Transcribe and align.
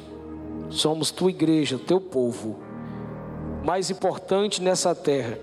Somos 0.69 1.11
tua 1.11 1.31
igreja, 1.31 1.79
teu 1.79 2.03
povo. 2.03 2.59
Mais 3.65 3.91
importante 3.91 4.61
nessa 4.61 4.95
terra 4.95 5.39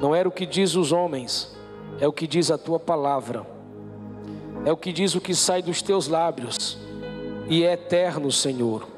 não 0.00 0.12
era 0.12 0.28
o 0.28 0.32
que 0.32 0.44
diz 0.44 0.74
os 0.74 0.90
homens, 0.90 1.56
é 2.00 2.08
o 2.08 2.12
que 2.12 2.26
diz 2.26 2.50
a 2.50 2.58
tua 2.58 2.80
palavra. 2.80 3.46
É 4.64 4.72
o 4.72 4.76
que 4.76 4.92
diz 4.92 5.14
o 5.14 5.20
que 5.20 5.36
sai 5.36 5.62
dos 5.62 5.80
teus 5.80 6.08
lábios 6.08 6.78
e 7.48 7.62
é 7.62 7.74
eterno, 7.74 8.32
Senhor. 8.32 8.88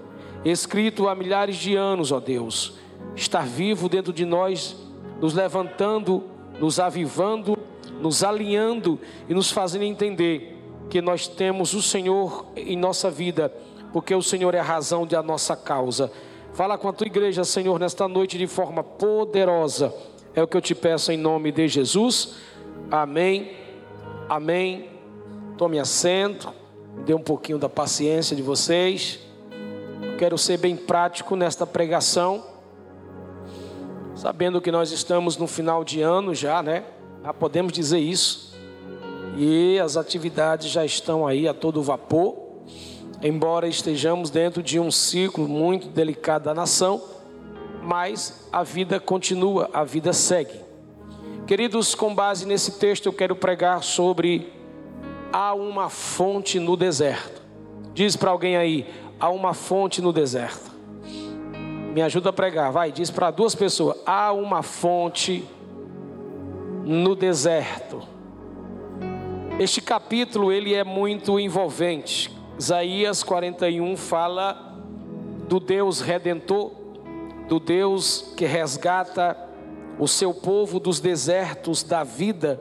Escrito 0.43 1.07
há 1.07 1.15
milhares 1.15 1.57
de 1.57 1.77
anos, 1.77 2.13
ó 2.13 2.19
Deus, 2.19 2.79
estar 3.15 3.45
vivo 3.45 3.91
dentro 3.91 4.11
de 4.11 4.25
nós 4.25 4.75
nos 5.21 5.35
levantando, 5.35 6.25
nos 6.59 6.81
avivando, 6.81 7.60
nos 8.01 8.25
alinhando 8.25 8.99
e 9.29 9.35
nos 9.35 9.51
fazendo 9.51 9.85
entender 9.85 10.57
que 10.89 11.01
nós 11.01 11.29
temos 11.29 11.75
o 11.75 11.83
Senhor 11.83 12.47
em 12.57 12.77
nossa 12.77 13.11
vida, 13.11 13.53
porque 13.93 14.15
o 14.15 14.23
Senhor 14.23 14.55
é 14.55 14.59
a 14.59 14.65
razão 14.65 15.07
da 15.07 15.23
nossa 15.23 15.55
causa. 15.57 16.11
Fala 16.53 16.77
com 16.77 16.89
a 16.89 16.93
tua 16.93 17.07
igreja, 17.07 17.45
Senhor, 17.45 17.79
nesta 17.79 18.09
noite 18.09 18.37
de 18.37 18.47
forma 18.47 18.83
poderosa. 18.83 19.95
É 20.35 20.43
o 20.43 20.49
que 20.49 20.57
eu 20.57 20.61
te 20.61 20.75
peço 20.75 21.13
em 21.13 21.17
nome 21.17 21.53
de 21.53 21.69
Jesus. 21.69 22.35
Amém. 22.91 23.53
Amém. 24.29 24.89
Tome 25.57 25.79
assento. 25.79 26.53
Dê 27.05 27.15
um 27.15 27.23
pouquinho 27.23 27.59
da 27.59 27.69
paciência 27.69 28.35
de 28.35 28.43
vocês. 28.43 29.21
Quero 30.19 30.37
ser 30.37 30.59
bem 30.59 30.77
prático 30.77 31.37
nesta 31.37 31.67
pregação 31.67 32.51
sabendo 34.21 34.61
que 34.61 34.71
nós 34.71 34.93
estamos 34.93 35.39
no 35.39 35.47
final 35.47 35.83
de 35.83 36.03
ano 36.03 36.35
já, 36.35 36.63
né? 36.63 36.85
Já 37.23 37.35
podemos 37.35 37.73
dizer 37.73 37.99
isso. 37.99 38.51
E 39.37 39.79
as 39.79 39.97
atividades 39.97 40.71
já 40.71 40.85
estão 40.85 41.27
aí 41.27 41.47
a 41.47 41.55
todo 41.55 41.83
vapor. 41.83 42.37
Embora 43.23 43.69
estejamos 43.69 44.31
dentro 44.31 44.63
de 44.63 44.81
um 44.81 44.91
ciclo 44.91 45.47
muito 45.47 45.89
delicado 45.89 46.45
da 46.45 46.55
nação, 46.55 47.03
mas 47.83 48.49
a 48.51 48.63
vida 48.63 48.99
continua, 48.99 49.69
a 49.75 49.85
vida 49.85 50.13
segue. 50.13 50.59
Queridos, 51.47 51.95
com 51.95 52.15
base 52.15 52.47
nesse 52.47 52.79
texto, 52.79 53.07
eu 53.07 53.13
quero 53.13 53.37
pregar 53.37 53.83
sobre 53.83 54.51
há 55.31 55.53
uma 55.53 55.91
fonte 55.91 56.59
no 56.59 56.77
deserto. 56.77 57.43
Diz 57.93 58.17
para 58.17 58.31
alguém 58.31 58.57
aí, 58.57 58.87
há 59.19 59.29
uma 59.29 59.53
fonte 59.53 60.01
no 60.01 60.13
deserto. 60.13 60.71
Me 61.93 62.01
ajuda 62.01 62.31
a 62.31 62.33
pregar, 62.33 62.73
vai, 62.73 62.91
diz 62.91 63.11
para 63.11 63.31
duas 63.31 63.55
pessoas: 63.55 63.99
há 64.07 64.33
uma 64.33 64.63
fonte 64.63 65.45
no 66.85 67.15
deserto. 67.15 68.03
Este 69.59 69.81
capítulo 69.81 70.51
ele 70.51 70.75
é 70.75 70.83
muito 70.83 71.39
envolvente. 71.39 72.31
Isaías 72.59 73.23
41 73.23 73.97
fala 73.97 74.79
do 75.49 75.61
Deus 75.61 76.01
redentor, 76.01 76.73
do 77.49 77.61
Deus 77.61 78.33
que 78.37 78.47
resgata 78.47 79.37
o 79.99 80.09
seu 80.09 80.33
povo 80.33 80.81
dos 80.81 81.01
desertos 81.01 81.83
da 81.83 82.03
vida, 82.05 82.61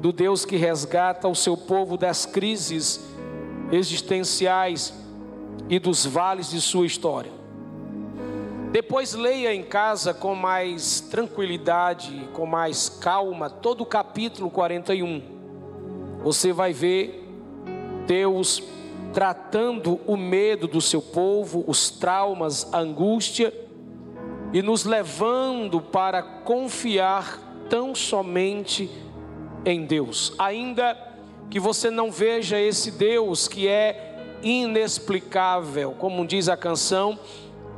do 0.00 0.12
Deus 0.12 0.44
que 0.44 0.56
resgata 0.56 1.26
o 1.26 1.34
seu 1.34 1.56
povo 1.56 1.96
das 1.96 2.24
crises 2.24 3.04
existenciais 3.72 4.94
e 5.68 5.78
dos 5.78 6.04
vales 6.06 6.50
de 6.50 6.60
sua 6.60 6.86
história. 6.86 7.41
Depois 8.72 9.12
leia 9.12 9.54
em 9.54 9.62
casa 9.62 10.14
com 10.14 10.34
mais 10.34 10.98
tranquilidade, 10.98 12.26
com 12.32 12.46
mais 12.46 12.88
calma, 12.88 13.50
todo 13.50 13.82
o 13.82 13.86
capítulo 13.86 14.48
41. 14.48 15.20
Você 16.24 16.54
vai 16.54 16.72
ver 16.72 17.28
Deus 18.06 18.62
tratando 19.12 20.00
o 20.06 20.16
medo 20.16 20.66
do 20.66 20.80
seu 20.80 21.02
povo, 21.02 21.62
os 21.66 21.90
traumas, 21.90 22.72
a 22.72 22.78
angústia 22.78 23.52
e 24.54 24.62
nos 24.62 24.86
levando 24.86 25.78
para 25.78 26.22
confiar 26.22 27.38
tão 27.68 27.94
somente 27.94 28.90
em 29.66 29.84
Deus. 29.84 30.32
Ainda 30.38 30.96
que 31.50 31.60
você 31.60 31.90
não 31.90 32.10
veja 32.10 32.58
esse 32.58 32.90
Deus 32.90 33.46
que 33.46 33.68
é 33.68 34.38
inexplicável, 34.42 35.94
como 35.98 36.26
diz 36.26 36.48
a 36.48 36.56
canção, 36.56 37.18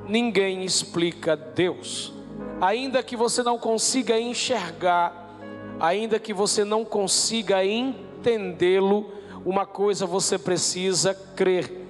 ninguém 0.08 0.64
explica 0.64 1.36
Deus. 1.36 2.12
Ainda 2.60 3.02
que 3.02 3.16
você 3.16 3.42
não 3.42 3.58
consiga 3.58 4.18
enxergar, 4.18 5.36
ainda 5.80 6.18
que 6.18 6.32
você 6.32 6.64
não 6.64 6.84
consiga 6.84 7.64
entendê-lo, 7.64 9.12
uma 9.44 9.66
coisa 9.66 10.06
você 10.06 10.38
precisa 10.38 11.14
crer: 11.14 11.88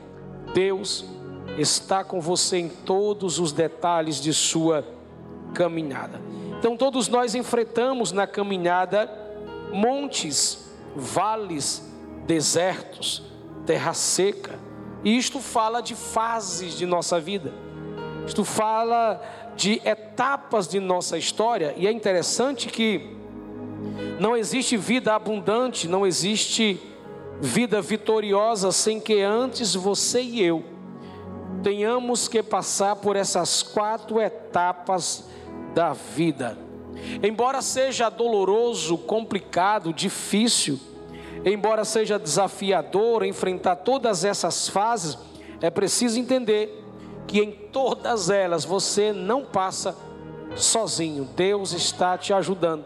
Deus 0.53 1.05
está 1.59 2.03
com 2.03 2.21
você 2.21 2.59
em 2.59 2.69
todos 2.69 3.39
os 3.39 3.53
detalhes 3.53 4.21
de 4.21 4.33
sua 4.33 4.85
caminhada. 5.55 6.21
Então, 6.59 6.77
todos 6.77 7.09
nós 7.09 7.35
enfrentamos 7.35 8.11
na 8.11 8.27
caminhada 8.27 9.11
montes, 9.73 10.71
vales, 10.97 11.83
desertos, 12.27 13.23
terra 13.67 13.93
seca, 13.93 14.59
e 15.05 15.17
isto 15.17 15.41
fala 15.41 15.81
de 15.81 15.95
fases 15.95 16.75
de 16.75 16.87
nossa 16.87 17.21
vida. 17.21 17.53
Isto 18.27 18.45
fala 18.45 19.21
de 19.57 19.81
etapas 19.85 20.67
de 20.67 20.81
nossa 20.81 21.19
história 21.19 21.75
e 21.77 21.87
é 21.87 21.93
interessante 21.93 22.69
que 22.69 23.15
não 24.19 24.37
existe 24.37 24.77
vida 24.77 25.15
abundante, 25.15 25.89
não 25.89 26.07
existe 26.07 26.81
vida 27.41 27.83
vitoriosa 27.83 28.73
sem 28.73 29.01
que 29.01 29.21
antes 29.21 29.75
você 29.75 30.23
e 30.23 30.43
eu 30.43 30.65
tenhamos 31.63 32.29
que 32.29 32.43
passar 32.43 32.97
por 32.97 33.17
essas 33.17 33.63
quatro 33.63 34.21
etapas 34.21 35.25
da 35.75 35.95
vida. 35.95 36.59
Embora 37.23 37.63
seja 37.63 38.11
doloroso, 38.11 38.99
complicado, 38.99 39.93
difícil, 39.93 40.79
embora 41.43 41.85
seja 41.85 42.19
desafiador 42.19 43.25
enfrentar 43.25 43.77
todas 43.77 44.25
essas 44.25 44.69
fases, 44.69 45.19
é 45.61 45.71
preciso 45.71 46.19
entender 46.21 46.84
que 47.27 47.41
em 47.41 47.51
todas 47.51 48.31
elas 48.31 48.65
você 48.65 49.13
não 49.13 49.45
passa 49.45 49.97
sozinho. 50.57 51.29
Deus 51.37 51.73
está 51.73 52.17
te 52.17 52.33
ajudando 52.33 52.85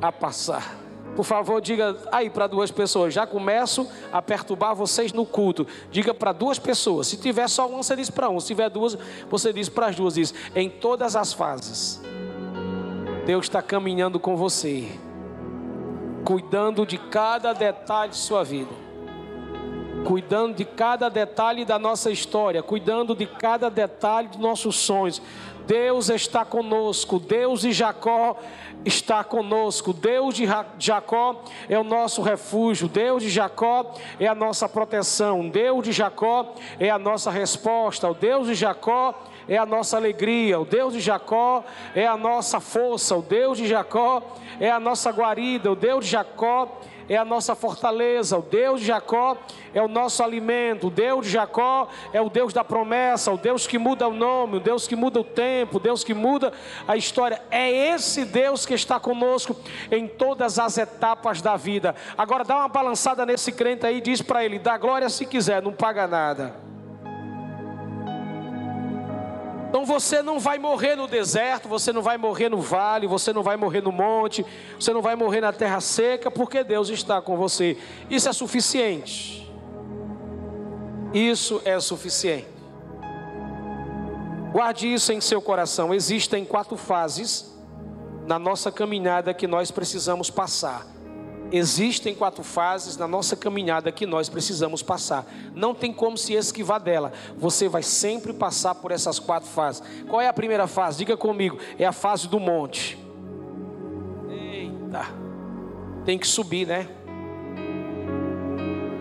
a 0.00 0.12
passar. 0.12 0.78
Por 1.16 1.24
favor, 1.24 1.60
diga 1.60 1.96
aí 2.12 2.30
para 2.30 2.46
duas 2.46 2.70
pessoas. 2.70 3.12
Já 3.12 3.26
começo 3.26 3.88
a 4.12 4.22
perturbar 4.22 4.74
vocês 4.74 5.12
no 5.12 5.26
culto. 5.26 5.66
Diga 5.90 6.14
para 6.14 6.32
duas 6.32 6.58
pessoas. 6.58 7.08
Se 7.08 7.16
tiver 7.16 7.48
só 7.48 7.68
uma, 7.68 7.82
você 7.82 7.96
diz 7.96 8.10
para 8.10 8.28
um. 8.28 8.38
Se 8.38 8.48
tiver 8.48 8.70
duas, 8.70 8.96
você 9.28 9.52
diz 9.52 9.68
para 9.68 9.88
as 9.88 9.96
duas. 9.96 10.14
Diz 10.14 10.32
em 10.54 10.70
todas 10.70 11.16
as 11.16 11.32
fases. 11.32 12.00
Deus 13.26 13.46
está 13.46 13.60
caminhando 13.60 14.18
com 14.18 14.36
você, 14.36 14.88
cuidando 16.24 16.86
de 16.86 16.96
cada 16.96 17.52
detalhe 17.52 18.12
de 18.12 18.16
sua 18.16 18.42
vida. 18.42 18.89
Cuidando 20.04 20.54
de 20.54 20.64
cada 20.64 21.08
detalhe 21.08 21.64
da 21.64 21.78
nossa 21.78 22.10
história, 22.10 22.62
cuidando 22.62 23.14
de 23.14 23.26
cada 23.26 23.70
detalhe 23.70 24.28
dos 24.28 24.38
nossos 24.38 24.76
sonhos. 24.76 25.20
Deus 25.66 26.08
está 26.08 26.44
conosco, 26.44 27.20
Deus 27.20 27.60
de 27.60 27.72
Jacó 27.72 28.36
está 28.84 29.22
conosco. 29.22 29.92
Deus 29.92 30.34
de 30.34 30.48
Jacó 30.78 31.42
é 31.68 31.78
o 31.78 31.84
nosso 31.84 32.22
refúgio, 32.22 32.88
Deus 32.88 33.22
de 33.22 33.30
Jacó 33.30 33.94
é 34.18 34.26
a 34.26 34.34
nossa 34.34 34.68
proteção, 34.68 35.48
Deus 35.48 35.84
de 35.84 35.92
Jacó 35.92 36.54
é 36.78 36.90
a 36.90 36.98
nossa 36.98 37.30
resposta, 37.30 38.08
o 38.08 38.14
Deus 38.14 38.46
de 38.48 38.54
Jacó 38.54 39.14
é 39.48 39.56
a 39.56 39.66
nossa 39.66 39.96
alegria, 39.96 40.58
o 40.58 40.64
Deus 40.64 40.92
de 40.92 41.00
Jacó 41.00 41.64
é 41.94 42.06
a 42.06 42.16
nossa 42.16 42.60
força, 42.60 43.16
o 43.16 43.22
Deus 43.22 43.58
de 43.58 43.66
Jacó 43.66 44.22
é 44.58 44.70
a 44.70 44.80
nossa 44.80 45.10
guarida, 45.10 45.70
o 45.70 45.76
Deus 45.76 46.04
de 46.04 46.12
Jacó 46.12 46.68
é 46.68 46.99
a 47.16 47.24
nossa 47.24 47.54
fortaleza, 47.54 48.38
o 48.38 48.42
Deus 48.42 48.80
de 48.80 48.86
Jacó 48.86 49.36
é 49.74 49.82
o 49.82 49.88
nosso 49.88 50.22
alimento, 50.22 50.86
o 50.86 50.90
Deus 50.90 51.26
de 51.26 51.32
Jacó 51.32 51.88
é 52.12 52.20
o 52.20 52.30
Deus 52.30 52.52
da 52.52 52.62
promessa, 52.62 53.32
o 53.32 53.36
Deus 53.36 53.66
que 53.66 53.78
muda 53.78 54.06
o 54.06 54.14
nome, 54.14 54.58
o 54.58 54.60
Deus 54.60 54.86
que 54.86 54.94
muda 54.94 55.20
o 55.20 55.24
tempo, 55.24 55.78
o 55.78 55.80
Deus 55.80 56.04
que 56.04 56.14
muda 56.14 56.52
a 56.86 56.96
história. 56.96 57.42
É 57.50 57.70
esse 57.70 58.24
Deus 58.24 58.64
que 58.64 58.74
está 58.74 59.00
conosco 59.00 59.56
em 59.90 60.06
todas 60.06 60.58
as 60.58 60.78
etapas 60.78 61.42
da 61.42 61.56
vida. 61.56 61.94
Agora 62.16 62.44
dá 62.44 62.56
uma 62.56 62.68
balançada 62.68 63.26
nesse 63.26 63.50
crente 63.52 63.84
aí, 63.84 64.00
diz 64.00 64.22
para 64.22 64.44
ele: 64.44 64.58
dá 64.58 64.78
glória 64.78 65.08
se 65.08 65.26
quiser, 65.26 65.60
não 65.62 65.72
paga 65.72 66.06
nada. 66.06 66.69
Então 69.70 69.84
você 69.84 70.20
não 70.20 70.40
vai 70.40 70.58
morrer 70.58 70.96
no 70.96 71.06
deserto, 71.06 71.68
você 71.68 71.92
não 71.92 72.02
vai 72.02 72.18
morrer 72.18 72.48
no 72.48 72.60
vale, 72.60 73.06
você 73.06 73.32
não 73.32 73.40
vai 73.40 73.56
morrer 73.56 73.80
no 73.80 73.92
monte, 73.92 74.44
você 74.74 74.92
não 74.92 75.00
vai 75.00 75.14
morrer 75.14 75.40
na 75.40 75.52
terra 75.52 75.80
seca, 75.80 76.28
porque 76.28 76.64
Deus 76.64 76.88
está 76.88 77.22
com 77.22 77.36
você. 77.36 77.78
Isso 78.10 78.28
é 78.28 78.32
suficiente. 78.32 79.48
Isso 81.14 81.62
é 81.64 81.78
suficiente. 81.78 82.48
Guarde 84.50 84.92
isso 84.92 85.12
em 85.12 85.20
seu 85.20 85.40
coração. 85.40 85.94
Existem 85.94 86.44
quatro 86.44 86.76
fases 86.76 87.56
na 88.26 88.40
nossa 88.40 88.72
caminhada 88.72 89.32
que 89.32 89.46
nós 89.46 89.70
precisamos 89.70 90.30
passar. 90.30 90.84
Existem 91.52 92.14
quatro 92.14 92.44
fases 92.44 92.96
na 92.96 93.08
nossa 93.08 93.34
caminhada 93.34 93.90
que 93.90 94.06
nós 94.06 94.28
precisamos 94.28 94.82
passar. 94.82 95.26
Não 95.54 95.74
tem 95.74 95.92
como 95.92 96.16
se 96.16 96.32
esquivar 96.32 96.80
dela. 96.80 97.12
Você 97.36 97.68
vai 97.68 97.82
sempre 97.82 98.32
passar 98.32 98.76
por 98.76 98.92
essas 98.92 99.18
quatro 99.18 99.48
fases. 99.48 99.82
Qual 100.08 100.20
é 100.20 100.28
a 100.28 100.32
primeira 100.32 100.66
fase? 100.66 100.98
Diga 100.98 101.16
comigo. 101.16 101.58
É 101.78 101.84
a 101.84 101.92
fase 101.92 102.28
do 102.28 102.38
monte. 102.38 102.96
Eita. 104.30 105.06
Tem 106.04 106.18
que 106.18 106.26
subir, 106.26 106.66
né? 106.66 106.88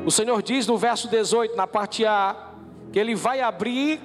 O 0.06 0.12
Senhor 0.12 0.42
diz 0.42 0.66
no 0.66 0.78
verso 0.78 1.08
18, 1.08 1.56
na 1.56 1.68
parte 1.68 2.04
A, 2.04 2.54
que 2.92 2.98
Ele 2.98 3.14
vai 3.14 3.42
abrir 3.42 4.02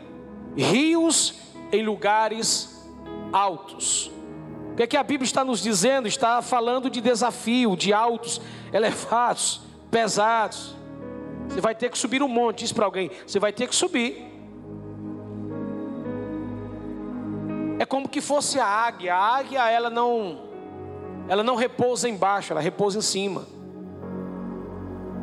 rios 0.55 1.35
em 1.73 1.82
lugares 1.82 2.85
altos. 3.32 4.11
O 4.75 4.76
que, 4.76 4.82
é 4.82 4.87
que 4.88 4.97
a 4.97 5.05
Bíblia 5.05 5.25
está 5.25 5.44
nos 5.44 5.62
dizendo? 5.62 6.09
Está 6.09 6.43
falando 6.43 6.91
de 6.91 7.00
desafio, 7.00 7.76
de 7.76 7.93
altos, 7.93 8.41
elevados, 8.73 9.61
pesados. 9.88 10.75
Você 11.49 11.61
vai 11.61 11.76
ter 11.76 11.93
que 11.93 11.97
subir 11.97 12.25
um 12.25 12.26
monte, 12.26 12.59
diz 12.61 12.73
para 12.73 12.85
alguém, 12.85 13.09
você 13.25 13.38
vai 13.38 13.53
ter 13.53 13.69
que 13.69 13.76
subir. 13.76 14.35
É 17.79 17.87
como 17.87 18.09
que 18.09 18.21
fosse 18.21 18.59
a 18.59 18.67
águia. 18.67 19.15
A 19.15 19.37
águia 19.37 19.71
ela 19.71 19.88
não 19.88 20.41
ela 21.29 21.44
não 21.44 21.55
repousa 21.55 22.09
embaixo, 22.09 22.53
ela 22.53 22.61
repousa 22.61 22.99
em 22.99 23.03
cima. 23.03 23.47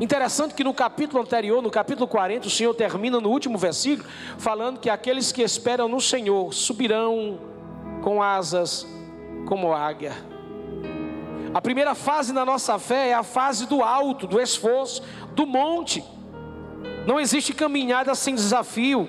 Interessante 0.00 0.54
que 0.54 0.64
no 0.64 0.72
capítulo 0.72 1.22
anterior, 1.22 1.60
no 1.60 1.70
capítulo 1.70 2.08
40, 2.08 2.46
o 2.46 2.50
Senhor 2.50 2.74
termina 2.74 3.20
no 3.20 3.28
último 3.28 3.58
versículo 3.58 4.08
falando 4.38 4.80
que 4.80 4.88
aqueles 4.88 5.30
que 5.30 5.42
esperam 5.42 5.88
no 5.88 6.00
Senhor 6.00 6.54
subirão 6.54 7.38
com 8.00 8.22
asas 8.22 8.86
como 9.46 9.72
águia. 9.72 10.12
A 11.54 11.60
primeira 11.60 11.94
fase 11.94 12.32
na 12.32 12.44
nossa 12.44 12.78
fé 12.78 13.10
é 13.10 13.14
a 13.14 13.22
fase 13.22 13.66
do 13.66 13.82
alto, 13.82 14.26
do 14.26 14.40
esforço, 14.40 15.02
do 15.32 15.46
monte. 15.46 16.02
Não 17.06 17.20
existe 17.20 17.52
caminhada 17.52 18.14
sem 18.14 18.34
desafio. 18.34 19.08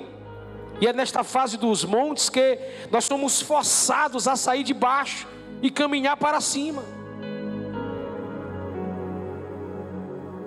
E 0.81 0.87
é 0.87 0.91
nesta 0.91 1.23
fase 1.23 1.57
dos 1.57 1.85
montes 1.85 2.29
que 2.29 2.59
nós 2.91 3.05
somos 3.05 3.41
forçados 3.41 4.27
a 4.27 4.35
sair 4.35 4.63
de 4.63 4.73
baixo 4.73 5.27
e 5.61 5.71
caminhar 5.71 6.17
para 6.17 6.41
cima. 6.41 6.83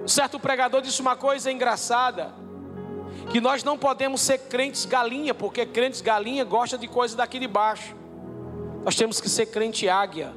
Certo 0.06 0.38
pregador 0.38 0.82
disse 0.82 1.00
uma 1.00 1.16
coisa 1.16 1.50
engraçada: 1.50 2.34
que 3.30 3.40
nós 3.40 3.64
não 3.64 3.78
podemos 3.78 4.20
ser 4.20 4.38
crentes 4.38 4.84
galinha, 4.84 5.34
porque 5.34 5.64
crentes 5.64 6.00
galinha 6.00 6.44
gosta 6.44 6.76
de 6.76 6.86
coisa 6.86 7.16
daqui 7.16 7.38
de 7.38 7.48
baixo. 7.48 7.94
Nós 8.86 8.94
temos 8.94 9.20
que 9.20 9.28
ser 9.28 9.46
crente 9.46 9.88
águia, 9.88 10.32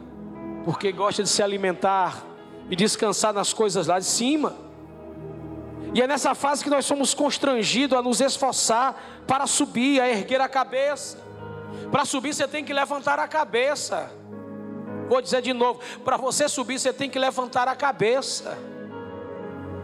porque 0.65 0.91
gosta 0.91 1.21
de 1.21 1.29
se 1.29 1.43
alimentar 1.43 2.25
e 2.67 2.75
descansar 2.75 3.31
nas 3.31 3.53
coisas 3.53 3.85
lá 3.85 3.99
de 3.99 4.05
cima. 4.05 4.55
E 5.93 6.01
é 6.01 6.07
nessa 6.07 6.33
fase 6.33 6.63
que 6.63 6.69
nós 6.69 6.83
somos 6.83 7.13
constrangidos 7.13 7.95
a 7.95 8.01
nos 8.01 8.19
esforçar 8.19 9.23
para 9.27 9.45
subir, 9.45 10.01
a 10.01 10.09
erguer 10.09 10.41
a 10.41 10.49
cabeça. 10.49 11.19
Para 11.91 12.05
subir 12.05 12.33
você 12.33 12.47
tem 12.47 12.65
que 12.65 12.73
levantar 12.73 13.19
a 13.19 13.27
cabeça. 13.27 14.11
Vou 15.07 15.21
dizer 15.21 15.43
de 15.43 15.53
novo: 15.53 15.79
para 16.03 16.17
você 16.17 16.49
subir 16.49 16.79
você 16.79 16.91
tem 16.91 17.07
que 17.07 17.19
levantar 17.19 17.67
a 17.67 17.75
cabeça. 17.75 18.57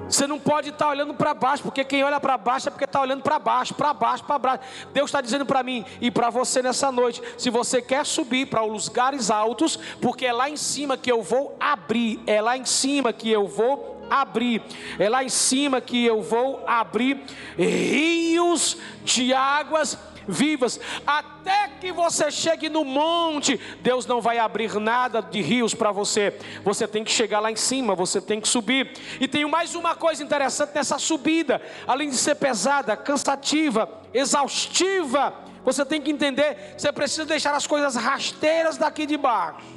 Você 0.07 0.27
não 0.27 0.39
pode 0.39 0.69
estar 0.69 0.89
olhando 0.89 1.13
para 1.13 1.33
baixo, 1.33 1.63
porque 1.63 1.83
quem 1.83 2.03
olha 2.03 2.19
para 2.19 2.37
baixo 2.37 2.67
é 2.67 2.71
porque 2.71 2.85
está 2.85 3.01
olhando 3.01 3.23
para 3.23 3.39
baixo, 3.39 3.73
para 3.73 3.93
baixo, 3.93 4.23
para 4.23 4.37
baixo. 4.37 4.63
Deus 4.93 5.09
está 5.09 5.19
dizendo 5.19 5.45
para 5.45 5.63
mim 5.63 5.83
e 5.99 6.11
para 6.11 6.29
você 6.29 6.61
nessa 6.61 6.91
noite: 6.91 7.21
se 7.37 7.49
você 7.49 7.81
quer 7.81 8.05
subir 8.05 8.47
para 8.47 8.63
os 8.63 8.87
lugares 8.87 9.31
altos, 9.31 9.77
porque 10.01 10.25
é 10.25 10.33
lá 10.33 10.49
em 10.49 10.57
cima 10.57 10.95
que 10.95 11.11
eu 11.11 11.21
vou 11.23 11.55
abrir, 11.59 12.19
é 12.27 12.39
lá 12.39 12.55
em 12.57 12.65
cima 12.65 13.11
que 13.11 13.31
eu 13.31 13.47
vou 13.47 13.94
abrir, 14.09 14.61
é 14.99 15.09
lá 15.09 15.23
em 15.23 15.29
cima 15.29 15.81
que 15.81 16.05
eu 16.05 16.21
vou 16.21 16.63
abrir 16.67 17.23
rios 17.57 18.77
de 19.03 19.33
águas 19.33 19.97
vivas, 20.27 20.79
até 21.05 21.69
que 21.79 21.91
você 21.91 22.31
chegue 22.31 22.69
no 22.69 22.83
monte, 22.83 23.59
Deus 23.81 24.05
não 24.05 24.21
vai 24.21 24.37
abrir 24.37 24.73
nada 24.79 25.21
de 25.21 25.41
rios 25.41 25.73
para 25.73 25.91
você. 25.91 26.37
Você 26.63 26.87
tem 26.87 27.03
que 27.03 27.11
chegar 27.11 27.39
lá 27.39 27.51
em 27.51 27.55
cima, 27.55 27.95
você 27.95 28.19
tem 28.19 28.41
que 28.41 28.47
subir. 28.47 28.91
E 29.19 29.27
tem 29.27 29.45
mais 29.45 29.75
uma 29.75 29.95
coisa 29.95 30.23
interessante 30.23 30.71
nessa 30.73 30.97
subida, 30.97 31.61
além 31.87 32.09
de 32.09 32.17
ser 32.17 32.35
pesada, 32.35 32.97
cansativa, 32.97 33.89
exaustiva, 34.13 35.33
você 35.63 35.83
tem 35.83 35.99
que 35.99 36.11
entender, 36.11 36.75
você 36.77 36.91
precisa 36.91 37.25
deixar 37.25 37.55
as 37.55 37.65
coisas 37.65 37.95
rasteiras 37.95 38.77
daqui 38.77 39.05
de 39.05 39.17
baixo. 39.17 39.74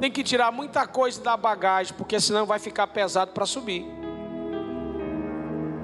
Tem 0.00 0.10
que 0.10 0.22
tirar 0.22 0.52
muita 0.52 0.86
coisa 0.86 1.20
da 1.20 1.36
bagagem, 1.36 1.94
porque 1.96 2.20
senão 2.20 2.46
vai 2.46 2.58
ficar 2.58 2.86
pesado 2.86 3.32
para 3.32 3.44
subir. 3.44 3.84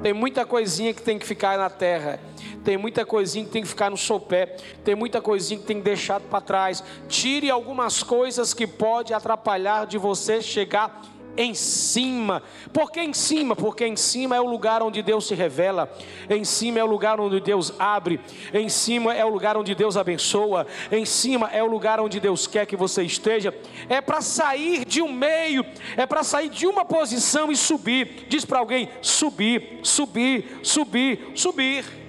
Tem 0.02 0.12
muita 0.12 0.44
coisinha 0.44 0.92
que 0.92 1.02
tem 1.02 1.18
que 1.18 1.26
ficar 1.26 1.58
na 1.58 1.70
terra. 1.70 2.20
Tem 2.62 2.76
muita 2.76 3.04
coisinha 3.04 3.44
que 3.44 3.50
tem 3.50 3.62
que 3.62 3.68
ficar 3.68 3.90
no 3.90 3.96
sopé. 3.96 4.56
Tem 4.84 4.94
muita 4.94 5.20
coisinha 5.20 5.58
que 5.58 5.66
tem 5.66 5.78
que 5.78 5.82
deixar 5.82 6.20
para 6.20 6.40
trás. 6.40 6.84
Tire 7.08 7.50
algumas 7.50 8.02
coisas 8.02 8.54
que 8.54 8.66
pode 8.66 9.12
atrapalhar 9.12 9.86
de 9.86 9.98
você 9.98 10.40
chegar 10.40 11.02
em 11.36 11.54
cima. 11.54 12.42
Por 12.72 12.90
que 12.90 13.00
em 13.00 13.12
cima? 13.12 13.56
Porque 13.56 13.86
em 13.86 13.96
cima 13.96 14.36
é 14.36 14.40
o 14.40 14.46
lugar 14.46 14.82
onde 14.82 15.02
Deus 15.02 15.26
se 15.26 15.34
revela, 15.34 15.92
em 16.28 16.44
cima 16.44 16.78
é 16.78 16.84
o 16.84 16.86
lugar 16.86 17.20
onde 17.20 17.40
Deus 17.40 17.72
abre, 17.78 18.20
em 18.52 18.68
cima 18.68 19.14
é 19.14 19.24
o 19.24 19.28
lugar 19.28 19.56
onde 19.56 19.74
Deus 19.74 19.96
abençoa, 19.96 20.66
em 20.90 21.04
cima 21.04 21.50
é 21.52 21.62
o 21.62 21.66
lugar 21.66 22.00
onde 22.00 22.20
Deus 22.20 22.46
quer 22.46 22.66
que 22.66 22.76
você 22.76 23.02
esteja. 23.02 23.54
É 23.88 24.00
para 24.00 24.20
sair 24.20 24.84
de 24.84 25.02
um 25.02 25.12
meio, 25.12 25.64
é 25.96 26.06
para 26.06 26.22
sair 26.22 26.48
de 26.48 26.66
uma 26.66 26.84
posição 26.84 27.50
e 27.50 27.56
subir. 27.56 28.26
Diz 28.28 28.44
para 28.44 28.58
alguém: 28.58 28.88
subir, 29.00 29.80
subir, 29.82 30.60
subir, 30.62 31.32
subir. 31.34 32.04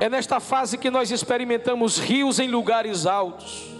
É 0.00 0.08
nesta 0.08 0.40
fase 0.40 0.76
que 0.76 0.90
nós 0.90 1.12
experimentamos 1.12 1.96
rios 1.96 2.40
em 2.40 2.48
lugares 2.48 3.06
altos. 3.06 3.71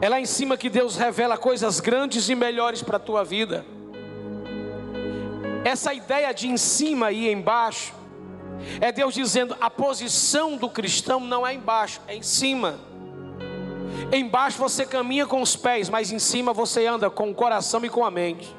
É 0.00 0.08
lá 0.08 0.20
em 0.20 0.26
cima 0.26 0.56
que 0.56 0.70
Deus 0.70 0.96
revela 0.96 1.36
coisas 1.36 1.80
grandes 1.80 2.28
e 2.28 2.34
melhores 2.34 2.82
para 2.82 2.98
a 2.98 3.00
tua 3.00 3.24
vida. 3.24 3.66
Essa 5.64 5.92
ideia 5.92 6.32
de 6.32 6.46
em 6.46 6.56
cima 6.56 7.10
e 7.10 7.30
embaixo 7.30 7.92
é 8.80 8.92
Deus 8.92 9.14
dizendo: 9.14 9.56
a 9.60 9.68
posição 9.68 10.56
do 10.56 10.68
cristão 10.68 11.18
não 11.18 11.44
é 11.44 11.52
embaixo, 11.52 12.00
é 12.06 12.14
em 12.14 12.22
cima. 12.22 12.78
Embaixo 14.12 14.58
você 14.58 14.86
caminha 14.86 15.26
com 15.26 15.42
os 15.42 15.56
pés, 15.56 15.88
mas 15.88 16.12
em 16.12 16.18
cima 16.20 16.52
você 16.52 16.86
anda 16.86 17.10
com 17.10 17.30
o 17.30 17.34
coração 17.34 17.84
e 17.84 17.88
com 17.88 18.04
a 18.04 18.10
mente. 18.10 18.56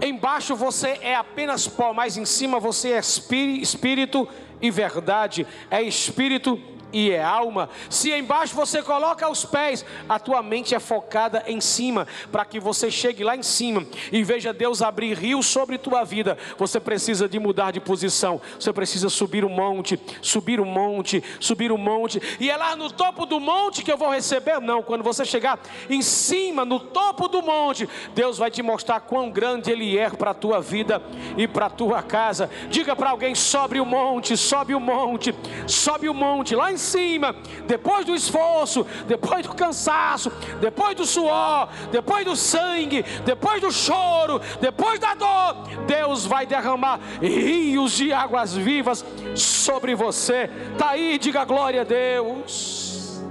Embaixo 0.00 0.56
você 0.56 0.98
é 1.02 1.14
apenas 1.14 1.68
pó, 1.68 1.92
mas 1.92 2.16
em 2.16 2.24
cima 2.24 2.58
você 2.58 2.92
é 2.92 3.00
espírito 3.00 4.26
e 4.62 4.70
verdade, 4.70 5.46
é 5.70 5.82
espírito 5.82 6.58
e 6.58 6.71
é 6.92 7.22
alma. 7.22 7.68
Se 7.88 8.12
embaixo 8.12 8.54
você 8.54 8.82
coloca 8.82 9.28
os 9.28 9.44
pés, 9.44 9.84
a 10.08 10.18
tua 10.18 10.42
mente 10.42 10.74
é 10.74 10.80
focada 10.80 11.42
em 11.46 11.60
cima, 11.60 12.06
para 12.30 12.44
que 12.44 12.60
você 12.60 12.90
chegue 12.90 13.24
lá 13.24 13.36
em 13.36 13.42
cima 13.42 13.84
e 14.10 14.22
veja 14.22 14.52
Deus 14.52 14.82
abrir 14.82 15.16
rios 15.16 15.46
sobre 15.46 15.78
tua 15.78 16.04
vida. 16.04 16.36
Você 16.58 16.78
precisa 16.78 17.28
de 17.28 17.38
mudar 17.38 17.70
de 17.70 17.80
posição. 17.80 18.40
Você 18.58 18.72
precisa 18.72 19.08
subir 19.08 19.44
o 19.44 19.48
um 19.48 19.50
monte, 19.50 19.98
subir 20.20 20.60
o 20.60 20.64
um 20.64 20.66
monte, 20.66 21.22
subir 21.40 21.72
o 21.72 21.76
um 21.76 21.78
monte. 21.78 22.20
E 22.38 22.50
é 22.50 22.56
lá 22.56 22.76
no 22.76 22.90
topo 22.90 23.26
do 23.26 23.40
monte 23.40 23.82
que 23.82 23.92
eu 23.92 23.96
vou 23.96 24.10
receber? 24.10 24.60
Não, 24.60 24.82
quando 24.82 25.02
você 25.02 25.24
chegar 25.24 25.60
em 25.88 26.02
cima, 26.02 26.64
no 26.64 26.78
topo 26.78 27.28
do 27.28 27.42
monte, 27.42 27.88
Deus 28.14 28.38
vai 28.38 28.50
te 28.50 28.62
mostrar 28.62 29.00
quão 29.00 29.30
grande 29.30 29.70
ele 29.70 29.96
é 29.96 30.10
para 30.10 30.32
a 30.32 30.34
tua 30.34 30.60
vida 30.60 31.02
e 31.36 31.46
para 31.48 31.66
a 31.66 31.70
tua 31.70 32.02
casa. 32.02 32.50
Diga 32.68 32.94
para 32.94 33.10
alguém: 33.10 33.34
sobe 33.34 33.80
o 33.80 33.86
monte, 33.86 34.36
sobe 34.36 34.74
o 34.74 34.80
monte, 34.80 35.34
sobe 35.66 36.08
o 36.08 36.14
monte, 36.14 36.54
lá 36.54 36.72
em 36.72 36.76
cima, 36.82 37.34
depois 37.66 38.04
do 38.04 38.14
esforço, 38.14 38.86
depois 39.06 39.46
do 39.46 39.54
cansaço, 39.54 40.30
depois 40.60 40.94
do 40.94 41.06
suor, 41.06 41.68
depois 41.90 42.24
do 42.26 42.36
sangue, 42.36 43.02
depois 43.24 43.60
do 43.60 43.72
choro, 43.72 44.40
depois 44.60 44.98
da 44.98 45.14
dor, 45.14 45.68
Deus 45.86 46.26
vai 46.26 46.44
derramar 46.44 47.00
rios 47.20 47.92
de 47.92 48.12
águas 48.12 48.54
vivas 48.54 49.04
sobre 49.34 49.94
você. 49.94 50.50
Está 50.72 50.90
aí, 50.90 51.18
diga 51.18 51.44
glória 51.44 51.80
a 51.80 51.84
Deus. 51.84 53.22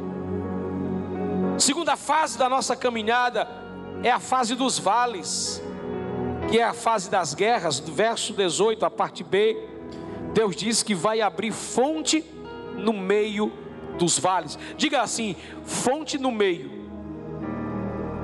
Segunda 1.57 1.95
fase 1.95 2.39
da 2.39 2.49
nossa 2.49 2.75
caminhada 2.75 3.47
é 4.03 4.09
a 4.09 4.19
fase 4.19 4.55
dos 4.55 4.79
vales, 4.79 5.61
que 6.49 6.57
é 6.57 6.63
a 6.63 6.73
fase 6.73 7.09
das 7.09 7.35
guerras, 7.35 7.79
do 7.79 7.91
verso 7.91 8.33
18, 8.33 8.83
a 8.83 8.89
parte 8.89 9.23
B. 9.23 9.55
Deus 10.33 10.55
diz 10.55 10.81
que 10.81 10.95
vai 10.95 11.21
abrir 11.21 11.51
fonte 11.51 12.25
no 12.75 12.93
meio 12.93 13.51
dos 13.97 14.17
vales. 14.19 14.57
Diga 14.77 15.01
assim: 15.01 15.35
fonte 15.63 16.17
no 16.17 16.31
meio. 16.31 16.81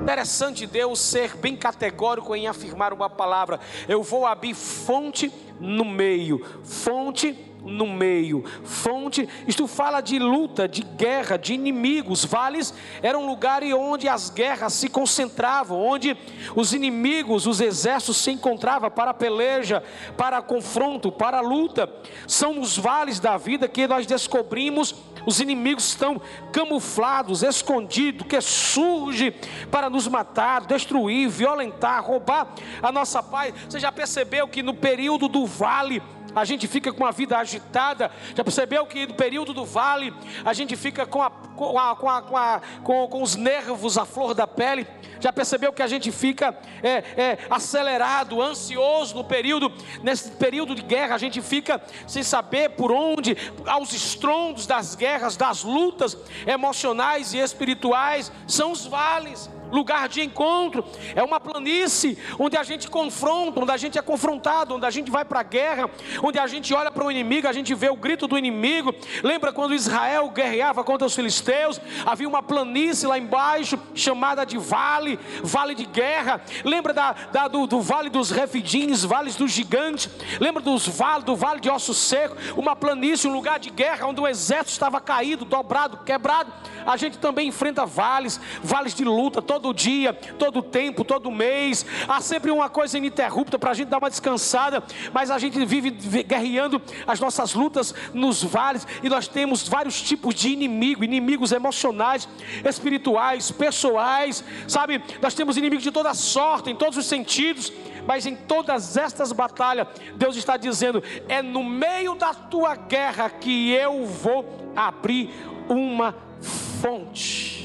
Interessante 0.02 0.66
Deus 0.66 1.00
ser 1.00 1.36
bem 1.36 1.54
categórico 1.54 2.34
em 2.34 2.46
afirmar 2.46 2.92
uma 2.92 3.10
palavra. 3.10 3.60
Eu 3.86 4.02
vou 4.02 4.24
abrir 4.24 4.54
fonte 4.54 5.30
no 5.60 5.84
meio. 5.84 6.42
Fonte 6.64 7.36
no 7.68 7.86
meio. 7.86 8.44
Fonte, 8.64 9.28
isto 9.46 9.66
fala 9.66 10.00
de 10.00 10.18
luta, 10.18 10.66
de 10.66 10.82
guerra, 10.82 11.36
de 11.36 11.54
inimigos. 11.54 12.24
Vales 12.24 12.74
eram 13.02 13.26
lugares 13.26 13.72
onde 13.72 14.08
as 14.08 14.30
guerras 14.30 14.72
se 14.72 14.88
concentravam, 14.88 15.80
onde 15.80 16.16
os 16.56 16.72
inimigos, 16.72 17.46
os 17.46 17.60
exércitos 17.60 18.16
se 18.16 18.30
encontravam 18.30 18.90
para 18.90 19.14
peleja, 19.14 19.82
para 20.16 20.42
confronto, 20.42 21.12
para 21.12 21.40
luta. 21.40 21.92
São 22.26 22.54
nos 22.54 22.76
vales 22.76 23.20
da 23.20 23.36
vida 23.36 23.68
que 23.68 23.86
nós 23.86 24.06
descobrimos 24.06 24.94
os 25.28 25.40
inimigos 25.40 25.88
estão 25.88 26.18
camuflados, 26.50 27.42
escondidos, 27.42 28.26
que 28.26 28.40
surge 28.40 29.30
para 29.70 29.90
nos 29.90 30.08
matar, 30.08 30.64
destruir, 30.64 31.28
violentar, 31.28 32.02
roubar 32.02 32.54
a 32.82 32.90
nossa 32.90 33.22
paz. 33.22 33.52
Você 33.68 33.78
já 33.78 33.92
percebeu 33.92 34.48
que 34.48 34.62
no 34.62 34.72
período 34.72 35.28
do 35.28 35.44
vale 35.44 36.02
a 36.40 36.44
gente 36.44 36.66
fica 36.66 36.92
com 36.92 37.04
a 37.04 37.10
vida 37.10 37.36
agitada. 37.36 38.10
Já 38.34 38.44
percebeu 38.44 38.86
que 38.86 39.06
no 39.06 39.14
período 39.14 39.52
do 39.52 39.64
vale 39.64 40.12
a 40.44 40.52
gente 40.52 40.76
fica 40.76 41.06
com, 41.06 41.22
a, 41.22 41.30
com, 41.30 41.78
a, 41.78 41.96
com, 41.96 42.08
a, 42.36 42.62
com, 42.82 43.08
com, 43.08 43.22
os 43.22 43.36
nervos 43.36 43.98
à 43.98 44.04
flor 44.04 44.34
da 44.34 44.46
pele? 44.46 44.86
Já 45.20 45.32
percebeu 45.32 45.72
que 45.72 45.82
a 45.82 45.86
gente 45.86 46.12
fica 46.12 46.56
é, 46.82 46.90
é, 46.90 47.38
acelerado, 47.50 48.40
ansioso 48.40 49.16
no 49.16 49.24
período, 49.24 49.72
nesse 50.02 50.30
período 50.32 50.74
de 50.74 50.82
guerra, 50.82 51.16
a 51.16 51.18
gente 51.18 51.42
fica 51.42 51.82
sem 52.06 52.22
saber 52.22 52.70
por 52.70 52.92
onde, 52.92 53.36
aos 53.66 53.92
estrondos 53.92 54.66
das 54.66 54.94
guerras, 54.94 55.36
das 55.36 55.64
lutas 55.64 56.16
emocionais 56.46 57.34
e 57.34 57.38
espirituais, 57.38 58.30
são 58.46 58.70
os 58.70 58.86
vales 58.86 59.50
lugar 59.70 60.08
de 60.08 60.22
encontro, 60.22 60.84
é 61.14 61.22
uma 61.22 61.40
planície 61.40 62.18
onde 62.38 62.56
a 62.56 62.62
gente 62.62 62.88
confronta, 62.88 63.60
onde 63.60 63.72
a 63.72 63.76
gente 63.76 63.98
é 63.98 64.02
confrontado, 64.02 64.74
onde 64.74 64.86
a 64.86 64.90
gente 64.90 65.10
vai 65.10 65.24
para 65.24 65.40
a 65.40 65.42
guerra, 65.42 65.90
onde 66.22 66.38
a 66.38 66.46
gente 66.46 66.72
olha 66.74 66.90
para 66.90 67.04
o 67.04 67.10
inimigo, 67.10 67.48
a 67.48 67.52
gente 67.52 67.74
vê 67.74 67.88
o 67.88 67.96
grito 67.96 68.26
do 68.26 68.38
inimigo. 68.38 68.94
Lembra 69.22 69.52
quando 69.52 69.74
Israel 69.74 70.28
guerreava 70.30 70.84
contra 70.84 71.06
os 71.06 71.14
filisteus? 71.14 71.80
Havia 72.06 72.28
uma 72.28 72.42
planície 72.42 73.06
lá 73.06 73.18
embaixo 73.18 73.78
chamada 73.94 74.44
de 74.44 74.58
vale, 74.58 75.18
vale 75.42 75.74
de 75.74 75.84
guerra. 75.84 76.40
Lembra 76.64 76.92
da, 76.92 77.12
da 77.32 77.48
do, 77.48 77.66
do, 77.66 77.80
vale 77.80 78.10
dos 78.10 78.30
refidins, 78.30 79.04
vales 79.04 79.36
dos 79.36 79.50
gigantes? 79.50 80.08
Lembra 80.40 80.62
dos 80.62 80.86
vale, 80.86 81.24
do 81.24 81.34
vale 81.34 81.60
de 81.60 81.70
osso 81.70 81.94
seco? 81.94 82.36
Uma 82.56 82.76
planície, 82.76 83.28
um 83.28 83.32
lugar 83.32 83.58
de 83.58 83.70
guerra 83.70 84.06
onde 84.06 84.20
o 84.20 84.28
exército 84.28 84.72
estava 84.72 85.00
caído, 85.00 85.44
dobrado, 85.44 85.98
quebrado. 85.98 86.52
A 86.86 86.96
gente 86.96 87.18
também 87.18 87.48
enfrenta 87.48 87.84
vales, 87.84 88.40
vales 88.62 88.94
de 88.94 89.04
luta, 89.04 89.42
todo 89.42 89.57
todo 89.58 89.74
dia, 89.74 90.12
todo 90.12 90.62
tempo, 90.62 91.04
todo 91.04 91.30
mês. 91.30 91.84
Há 92.06 92.20
sempre 92.20 92.50
uma 92.50 92.68
coisa 92.68 92.96
ininterrupta 92.96 93.58
para 93.58 93.72
a 93.72 93.74
gente 93.74 93.88
dar 93.88 93.98
uma 93.98 94.08
descansada, 94.08 94.82
mas 95.12 95.30
a 95.30 95.38
gente 95.38 95.64
vive 95.64 95.90
guerreando 95.90 96.80
as 97.06 97.18
nossas 97.18 97.54
lutas 97.54 97.92
nos 98.14 98.42
vales 98.42 98.86
e 99.02 99.08
nós 99.08 99.26
temos 99.26 99.68
vários 99.68 100.00
tipos 100.00 100.34
de 100.34 100.50
inimigo, 100.50 101.02
inimigos 101.02 101.50
emocionais, 101.50 102.28
espirituais, 102.64 103.50
pessoais, 103.50 104.44
sabe? 104.68 105.02
Nós 105.20 105.34
temos 105.34 105.56
inimigos 105.56 105.82
de 105.82 105.90
toda 105.90 106.14
sorte, 106.14 106.70
em 106.70 106.76
todos 106.76 106.96
os 106.96 107.06
sentidos. 107.06 107.72
Mas 108.06 108.24
em 108.24 108.34
todas 108.34 108.96
estas 108.96 109.32
batalhas, 109.32 109.86
Deus 110.16 110.34
está 110.34 110.56
dizendo: 110.56 111.02
é 111.28 111.42
no 111.42 111.62
meio 111.62 112.14
da 112.14 112.32
tua 112.32 112.74
guerra 112.74 113.28
que 113.28 113.70
eu 113.70 114.06
vou 114.06 114.72
abrir 114.74 115.30
uma 115.68 116.14
fonte. 116.40 117.57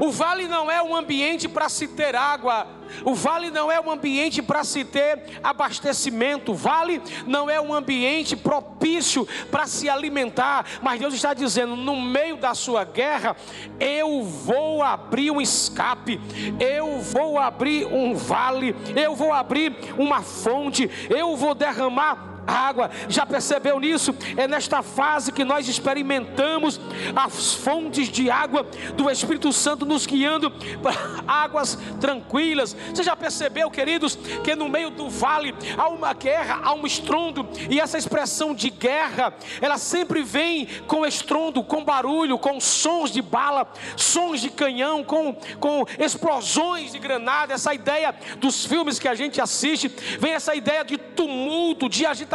O 0.00 0.10
vale 0.10 0.48
não 0.48 0.70
é 0.70 0.82
um 0.82 0.94
ambiente 0.94 1.48
para 1.48 1.68
se 1.68 1.86
ter 1.88 2.14
água. 2.16 2.66
O 3.04 3.14
vale 3.14 3.50
não 3.50 3.70
é 3.70 3.80
um 3.80 3.90
ambiente 3.90 4.42
para 4.42 4.64
se 4.64 4.84
ter 4.84 5.40
abastecimento. 5.42 6.52
O 6.52 6.54
vale 6.54 7.00
não 7.26 7.48
é 7.48 7.60
um 7.60 7.72
ambiente 7.72 8.36
propício 8.36 9.26
para 9.50 9.66
se 9.66 9.88
alimentar. 9.88 10.66
Mas 10.82 11.00
Deus 11.00 11.14
está 11.14 11.32
dizendo: 11.32 11.76
no 11.76 12.00
meio 12.00 12.36
da 12.36 12.54
sua 12.54 12.84
guerra, 12.84 13.36
eu 13.80 14.22
vou 14.22 14.82
abrir 14.82 15.30
um 15.30 15.40
escape, 15.40 16.20
eu 16.60 17.00
vou 17.00 17.38
abrir 17.38 17.86
um 17.86 18.14
vale, 18.14 18.74
eu 18.94 19.14
vou 19.14 19.32
abrir 19.32 19.76
uma 19.96 20.22
fonte, 20.22 20.90
eu 21.08 21.36
vou 21.36 21.54
derramar 21.54 22.33
água. 22.46 22.90
Já 23.08 23.26
percebeu 23.26 23.78
nisso? 23.80 24.14
É 24.36 24.46
nesta 24.46 24.82
fase 24.82 25.32
que 25.32 25.44
nós 25.44 25.68
experimentamos 25.68 26.80
as 27.14 27.54
fontes 27.54 28.08
de 28.08 28.30
água 28.30 28.66
do 28.94 29.10
Espírito 29.10 29.52
Santo 29.52 29.86
nos 29.86 30.06
guiando 30.06 30.50
para 30.82 30.94
águas 31.26 31.78
tranquilas. 32.00 32.76
Você 32.92 33.02
já 33.02 33.16
percebeu, 33.16 33.70
queridos, 33.70 34.16
que 34.42 34.54
no 34.54 34.68
meio 34.68 34.90
do 34.90 35.08
vale 35.08 35.54
há 35.76 35.88
uma 35.88 36.12
guerra, 36.12 36.60
há 36.62 36.74
um 36.74 36.86
estrondo, 36.86 37.48
e 37.70 37.80
essa 37.80 37.98
expressão 37.98 38.54
de 38.54 38.70
guerra, 38.70 39.34
ela 39.60 39.78
sempre 39.78 40.22
vem 40.22 40.66
com 40.86 41.06
estrondo, 41.06 41.62
com 41.62 41.84
barulho, 41.84 42.38
com 42.38 42.60
sons 42.60 43.10
de 43.10 43.22
bala, 43.22 43.66
sons 43.96 44.40
de 44.40 44.50
canhão, 44.50 45.02
com, 45.02 45.34
com 45.58 45.84
explosões 45.98 46.92
de 46.92 46.98
granada. 46.98 47.54
Essa 47.54 47.74
ideia 47.74 48.14
dos 48.38 48.64
filmes 48.64 48.98
que 48.98 49.08
a 49.08 49.14
gente 49.14 49.40
assiste, 49.40 49.88
vem 50.18 50.32
essa 50.32 50.54
ideia 50.54 50.84
de 50.84 50.96
tumulto, 50.96 51.88
de 51.88 52.04
agitação 52.04 52.33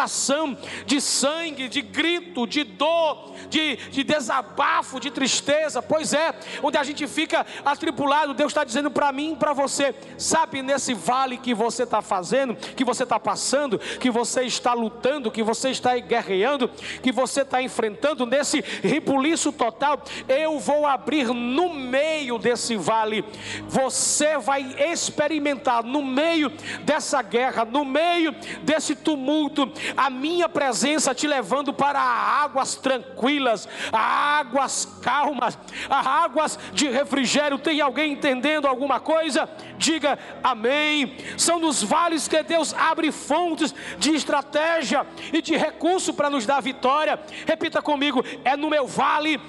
de 0.86 1.01
sangue, 1.01 1.68
de 1.68 1.82
grito, 1.82 2.46
de 2.46 2.63
dor, 2.63 3.34
de, 3.50 3.75
de 3.75 4.03
desabafo, 4.03 5.00
de 5.00 5.12
tristeza. 5.12 5.82
Pois 5.82 6.13
é, 6.13 6.34
onde 6.62 6.77
a 6.77 6.84
gente 6.84 7.08
fica 7.08 7.46
atribulado, 7.65 8.34
Deus 8.34 8.51
está 8.51 8.63
dizendo 8.63 8.91
para 8.91 9.12
mim 9.12 9.34
e 9.34 9.36
para 9.36 9.53
você: 9.53 9.96
sabe, 10.18 10.62
nesse 10.62 10.94
vale 10.94 11.38
que 11.38 11.53
você 11.53 11.84
está 11.84 12.01
fazendo, 12.01 12.56
que 12.56 12.84
você 12.84 13.03
está 13.03 13.20
passando, 13.20 13.79
que 13.79 14.10
você 14.10 14.44
está 14.44 14.74
lutando, 14.74 15.32
que 15.32 15.44
você 15.44 15.70
está 15.70 15.98
guerreando, 15.98 16.70
que 17.01 17.12
você 17.12 17.41
está 17.41 17.62
enfrentando, 17.62 18.25
nesse 18.25 18.62
ribuliço 18.84 19.51
total, 19.51 20.03
eu 20.27 20.60
vou 20.60 20.86
abrir 20.86 21.27
no 21.27 21.74
meio 21.74 22.38
desse 22.38 22.75
vale. 22.75 23.24
Você 23.68 24.38
vai 24.38 24.75
experimentar 24.91 25.84
no 25.84 26.03
meio 26.03 26.51
dessa 26.84 27.22
guerra, 27.22 27.65
no 27.65 27.84
meio 27.86 28.34
desse 28.63 28.96
tumulto, 28.96 29.72
a 29.96 30.10
minha 30.10 30.48
presença 30.48 31.13
te 31.13 31.27
levando 31.27 31.74
para 31.74 32.00
águas 32.00 32.75
tranquilas, 32.75 33.67
águas 33.91 34.86
calmas, 35.01 35.58
águas 35.89 36.60
de 36.74 36.89
refrigério. 36.89 37.58
Tem 37.58 37.81
alguém 37.81 38.13
entendendo 38.13 38.67
alguma 38.67 39.00
coisa? 39.00 39.50
Diga 39.77 40.17
amém. 40.43 41.17
São 41.38 41.60
nos 41.60 41.84
vales 41.84 42.27
que 42.27 42.41
Deus 42.43 42.74
abre 42.74 43.12
fontes 43.12 43.74
de 43.98 44.12
estratégia 44.12 45.05
e 45.31 45.41
de 45.41 45.55
recurso 45.55 46.13
para 46.13 46.29
nos 46.29 46.46
dar 46.46 46.62
vitória. 46.62 47.19
Repita 47.46 47.81
comigo: 47.81 48.24
é 48.43 48.55
no 48.55 48.69
meu 48.69 48.88
vale, 48.88 49.39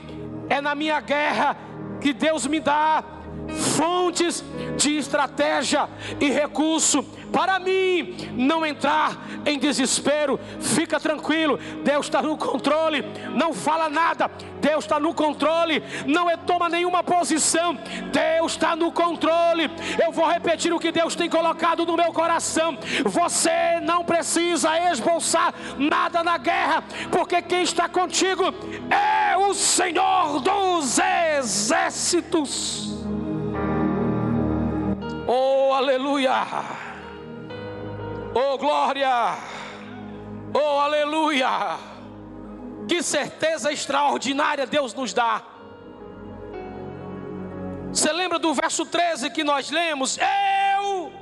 é 0.49 0.61
na 0.61 0.75
minha 0.75 1.01
guerra 1.01 1.57
que 2.01 2.13
Deus 2.13 2.47
me 2.47 2.61
dá 2.61 3.05
fontes 3.51 4.45
de 4.77 4.97
estratégia 4.97 5.89
e 6.21 6.31
recurso 6.31 7.05
para 7.33 7.59
mim 7.59 8.17
não 8.35 8.65
entrar 8.67 9.27
em 9.47 9.59
desespero. 9.59 10.39
Fica 10.61 11.01
tranquilo, 11.01 11.59
Deus 11.83 12.07
está 12.07 12.23
no 12.23 12.37
controle. 12.37 13.05
Não 13.35 13.53
fala 13.55 13.89
nada, 13.89 14.31
Deus 14.61 14.85
está 14.85 15.01
no 15.01 15.15
controle. 15.15 15.83
Não 16.07 16.29
é, 16.29 16.37
toma 16.37 16.69
nenhuma 16.69 17.03
posição, 17.03 17.79
Deus 18.13 18.53
está 18.53 18.77
no 18.77 18.93
controle. 18.93 19.71
Eu 20.03 20.13
vou 20.13 20.29
repetir 20.29 20.73
o 20.73 20.79
que 20.79 20.93
Deus 20.93 21.15
tem 21.15 21.29
colocado 21.31 21.87
no 21.87 21.97
meu 21.97 22.13
coração. 22.13 22.77
Você 23.05 23.81
não 23.83 24.05
precisa 24.05 24.79
esboçar 24.91 25.55
nada 25.79 26.23
na 26.23 26.37
guerra, 26.39 26.85
porque 27.11 27.41
quem 27.43 27.63
está 27.63 27.89
contigo 27.89 28.45
é 28.91 29.37
o 29.37 29.55
Senhor 29.55 30.41
dos 30.41 30.99
exércitos. 31.39 33.00
Oh, 35.33 35.73
aleluia! 35.73 36.45
Oh 38.35 38.59
glória! 38.59 39.39
Oh 40.53 40.81
aleluia! 40.81 41.79
Que 42.89 43.01
certeza 43.01 43.73
extraordinária 43.73 44.67
Deus 44.67 44.93
nos 44.93 45.13
dá. 45.13 45.41
Você 47.93 48.11
lembra 48.11 48.41
do 48.41 48.53
verso 48.53 48.85
13 48.85 49.31
que 49.31 49.45
nós 49.45 49.71
lemos? 49.71 50.19
Eu, 50.19 51.13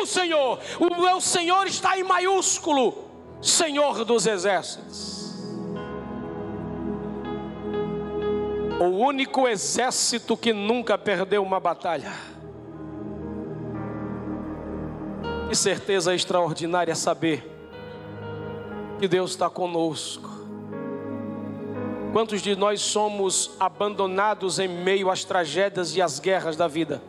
o 0.00 0.06
Senhor, 0.06 0.60
o 0.78 1.00
meu 1.02 1.20
Senhor 1.20 1.66
está 1.66 1.98
em 1.98 2.04
maiúsculo, 2.04 3.10
Senhor 3.42 4.04
dos 4.04 4.28
exércitos. 4.28 5.34
O 8.78 8.84
único 8.84 9.48
exército 9.48 10.36
que 10.36 10.52
nunca 10.52 10.96
perdeu 10.96 11.42
uma 11.42 11.58
batalha. 11.58 12.39
Que 15.50 15.56
certeza 15.56 16.14
extraordinária 16.14 16.94
saber 16.94 17.42
que 19.00 19.08
Deus 19.08 19.32
está 19.32 19.50
conosco. 19.50 20.30
Quantos 22.12 22.40
de 22.40 22.54
nós 22.54 22.80
somos 22.80 23.50
abandonados 23.58 24.60
em 24.60 24.68
meio 24.68 25.10
às 25.10 25.24
tragédias 25.24 25.96
e 25.96 26.00
às 26.00 26.20
guerras 26.20 26.56
da 26.56 26.68
vida? 26.68 27.02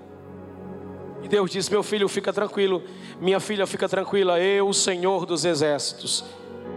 E 1.21 1.27
Deus 1.27 1.51
diz: 1.51 1.69
Meu 1.69 1.83
filho, 1.83 2.09
fica 2.09 2.33
tranquilo, 2.33 2.81
minha 3.19 3.39
filha, 3.39 3.67
fica 3.67 3.87
tranquila, 3.87 4.39
eu, 4.39 4.69
o 4.69 4.73
Senhor 4.73 5.27
dos 5.27 5.45
exércitos, 5.45 6.25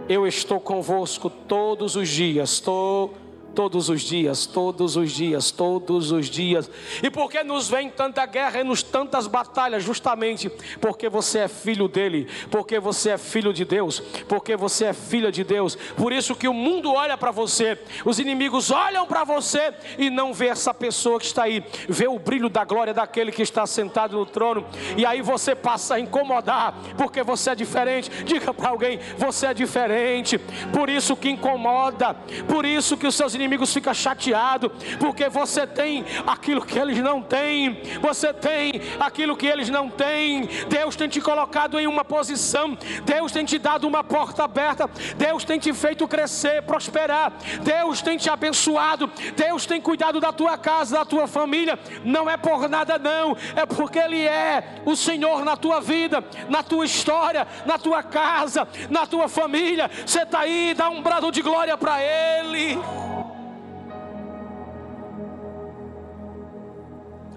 eu 0.07 0.27
estou 0.27 0.59
convosco 0.59 1.31
todos 1.31 1.95
os 1.95 2.07
dias, 2.07 2.51
estou 2.51 3.11
todos 3.55 3.89
os 3.89 4.01
dias, 4.01 4.45
todos 4.45 4.97
os 4.97 5.11
dias, 5.11 5.49
todos 5.49 6.11
os 6.11 6.29
dias. 6.29 6.69
E 7.01 7.09
por 7.09 7.31
que 7.31 7.41
nos 7.43 7.69
vem 7.69 7.89
tanta 7.89 8.25
guerra 8.25 8.59
e 8.59 8.63
nos 8.63 8.83
tantas 8.83 9.25
batalhas? 9.25 9.83
Justamente 9.83 10.51
porque 10.81 11.07
você 11.07 11.39
é 11.39 11.47
filho 11.47 11.87
dele, 11.87 12.27
porque 12.51 12.79
você 12.79 13.11
é 13.11 13.17
filho 13.17 13.53
de 13.53 13.63
Deus, 13.63 14.01
porque 14.27 14.55
você 14.57 14.85
é 14.85 14.93
filha 14.93 15.31
de 15.31 15.43
Deus. 15.43 15.77
Por 15.95 16.11
isso 16.11 16.35
que 16.35 16.47
o 16.47 16.53
mundo 16.53 16.93
olha 16.93 17.17
para 17.17 17.31
você, 17.31 17.79
os 18.03 18.19
inimigos 18.19 18.69
olham 18.71 19.07
para 19.07 19.23
você 19.23 19.73
e 19.97 20.09
não 20.09 20.33
vê 20.33 20.47
essa 20.47 20.73
pessoa 20.73 21.17
que 21.17 21.25
está 21.25 21.43
aí, 21.43 21.63
vê 21.87 22.07
o 22.07 22.19
brilho 22.19 22.49
da 22.49 22.65
glória 22.65 22.93
daquele 22.93 23.31
que 23.31 23.41
está 23.41 23.65
sentado 23.65 24.17
no 24.17 24.25
trono. 24.25 24.65
E 24.97 25.05
aí 25.05 25.21
você 25.21 25.55
passa 25.55 25.95
a 25.95 25.99
incomodar, 25.99 26.75
porque 26.97 27.23
você 27.23 27.51
é 27.51 27.55
diferente. 27.55 28.11
Diga 28.25 28.53
para 28.53 28.69
alguém, 28.69 28.99
você 29.17 29.47
é 29.47 29.53
diferente. 29.53 30.37
Por 30.73 30.89
isso 30.89 31.15
que 31.15 31.29
incomoda, 31.29 32.13
por 32.47 32.65
isso 32.65 32.97
que 32.97 33.07
os 33.07 33.15
seus 33.15 33.33
inimigos 33.33 33.44
inimigos 33.45 33.73
ficam 33.73 33.93
chateados, 33.93 34.71
porque 34.99 35.29
você 35.29 35.65
tem 35.67 36.03
aquilo 36.25 36.65
que 36.65 36.77
eles 36.77 36.99
não 36.99 37.21
têm, 37.21 37.81
você 38.01 38.33
tem 38.33 38.81
aquilo 38.99 39.37
que 39.37 39.45
eles 39.45 39.69
não 39.69 39.89
têm. 39.89 40.47
Deus 40.67 40.95
tem 40.95 41.07
te 41.07 41.21
colocado 41.21 41.79
em 41.79 41.87
uma 41.87 42.03
posição, 42.03 42.77
Deus 43.03 43.31
tem 43.31 43.45
te 43.45 43.57
dado 43.57 43.87
uma 43.87 44.03
porta 44.03 44.43
aberta, 44.43 44.89
Deus 45.15 45.43
tem 45.43 45.59
te 45.59 45.73
feito 45.73 46.07
crescer, 46.07 46.63
prosperar, 46.63 47.33
Deus 47.61 48.01
tem 48.01 48.17
te 48.17 48.29
abençoado, 48.29 49.09
Deus 49.35 49.65
tem 49.65 49.79
cuidado 49.79 50.19
da 50.19 50.33
tua 50.33 50.57
casa, 50.57 50.97
da 50.97 51.05
tua 51.05 51.27
família. 51.27 51.79
Não 52.03 52.29
é 52.29 52.35
por 52.37 52.67
nada, 52.67 52.97
não, 52.97 53.37
é 53.55 53.65
porque 53.65 53.99
Ele 53.99 54.21
é 54.21 54.81
o 54.85 54.95
Senhor 54.95 55.45
na 55.45 55.55
tua 55.55 55.79
vida, 55.79 56.23
na 56.49 56.63
tua 56.63 56.85
história, 56.85 57.47
na 57.65 57.77
tua 57.77 58.01
casa, 58.01 58.67
na 58.89 59.05
tua 59.05 59.29
família. 59.29 59.89
Você 60.05 60.23
está 60.23 60.39
aí, 60.39 60.73
dá 60.75 60.89
um 60.89 61.01
brado 61.01 61.31
de 61.31 61.41
glória 61.41 61.77
para 61.77 62.01
Ele. 62.01 62.77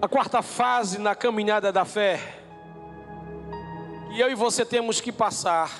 A 0.00 0.06
quarta 0.06 0.42
fase 0.42 0.96
na 0.96 1.12
caminhada 1.16 1.72
da 1.72 1.84
fé, 1.84 2.20
que 4.08 4.20
eu 4.20 4.30
e 4.30 4.34
você 4.34 4.64
temos 4.64 5.00
que 5.00 5.10
passar, 5.10 5.72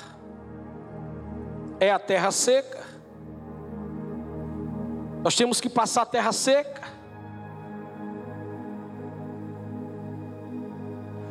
é 1.79 1.93
a 1.93 2.01
terra 2.01 2.33
seca. 2.33 2.85
Nós 5.23 5.37
temos 5.37 5.61
que 5.61 5.69
passar 5.69 6.03
a 6.03 6.07
terra 6.07 6.33
seca. 6.33 6.83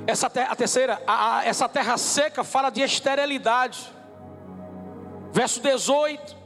Essa 0.06 0.28
a 0.28 0.56
terceira, 0.56 1.02
a, 1.06 1.40
a, 1.40 1.46
essa 1.46 1.68
terra 1.68 1.98
seca 1.98 2.42
fala 2.42 2.70
de 2.70 2.82
esterilidade. 2.82 3.94
Verso 5.34 5.60
18: 5.60 6.38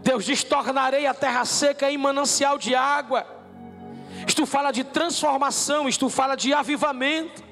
Deus 0.00 0.24
diz: 0.24 0.42
Tornarei 0.42 1.06
a 1.06 1.12
terra 1.12 1.44
seca 1.44 1.90
em 1.90 1.98
manancial 1.98 2.56
de 2.56 2.74
água 2.74 3.37
isto 4.26 4.46
fala 4.46 4.70
de 4.70 4.84
transformação, 4.84 5.88
isto 5.88 6.08
fala 6.08 6.36
de 6.36 6.52
avivamento. 6.52 7.42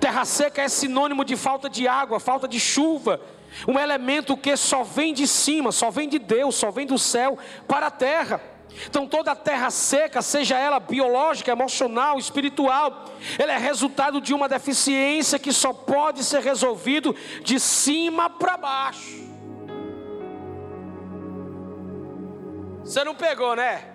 Terra 0.00 0.24
seca 0.24 0.62
é 0.62 0.68
sinônimo 0.68 1.24
de 1.24 1.36
falta 1.36 1.68
de 1.68 1.86
água, 1.86 2.18
falta 2.18 2.48
de 2.48 2.58
chuva, 2.58 3.20
um 3.68 3.78
elemento 3.78 4.36
que 4.36 4.56
só 4.56 4.82
vem 4.82 5.14
de 5.14 5.26
cima, 5.26 5.70
só 5.70 5.90
vem 5.90 6.08
de 6.08 6.18
Deus, 6.18 6.56
só 6.56 6.70
vem 6.70 6.86
do 6.86 6.98
céu 6.98 7.38
para 7.68 7.86
a 7.86 7.90
terra. 7.90 8.40
Então 8.88 9.06
toda 9.06 9.32
a 9.32 9.36
terra 9.36 9.70
seca, 9.70 10.20
seja 10.20 10.58
ela 10.58 10.80
biológica, 10.80 11.52
emocional, 11.52 12.18
espiritual, 12.18 13.04
ela 13.38 13.52
é 13.52 13.58
resultado 13.58 14.20
de 14.20 14.34
uma 14.34 14.48
deficiência 14.48 15.38
que 15.38 15.52
só 15.52 15.72
pode 15.72 16.24
ser 16.24 16.42
resolvido 16.42 17.14
de 17.42 17.60
cima 17.60 18.28
para 18.28 18.56
baixo. 18.56 19.22
Você 22.82 23.02
não 23.04 23.14
pegou, 23.14 23.54
né? 23.54 23.93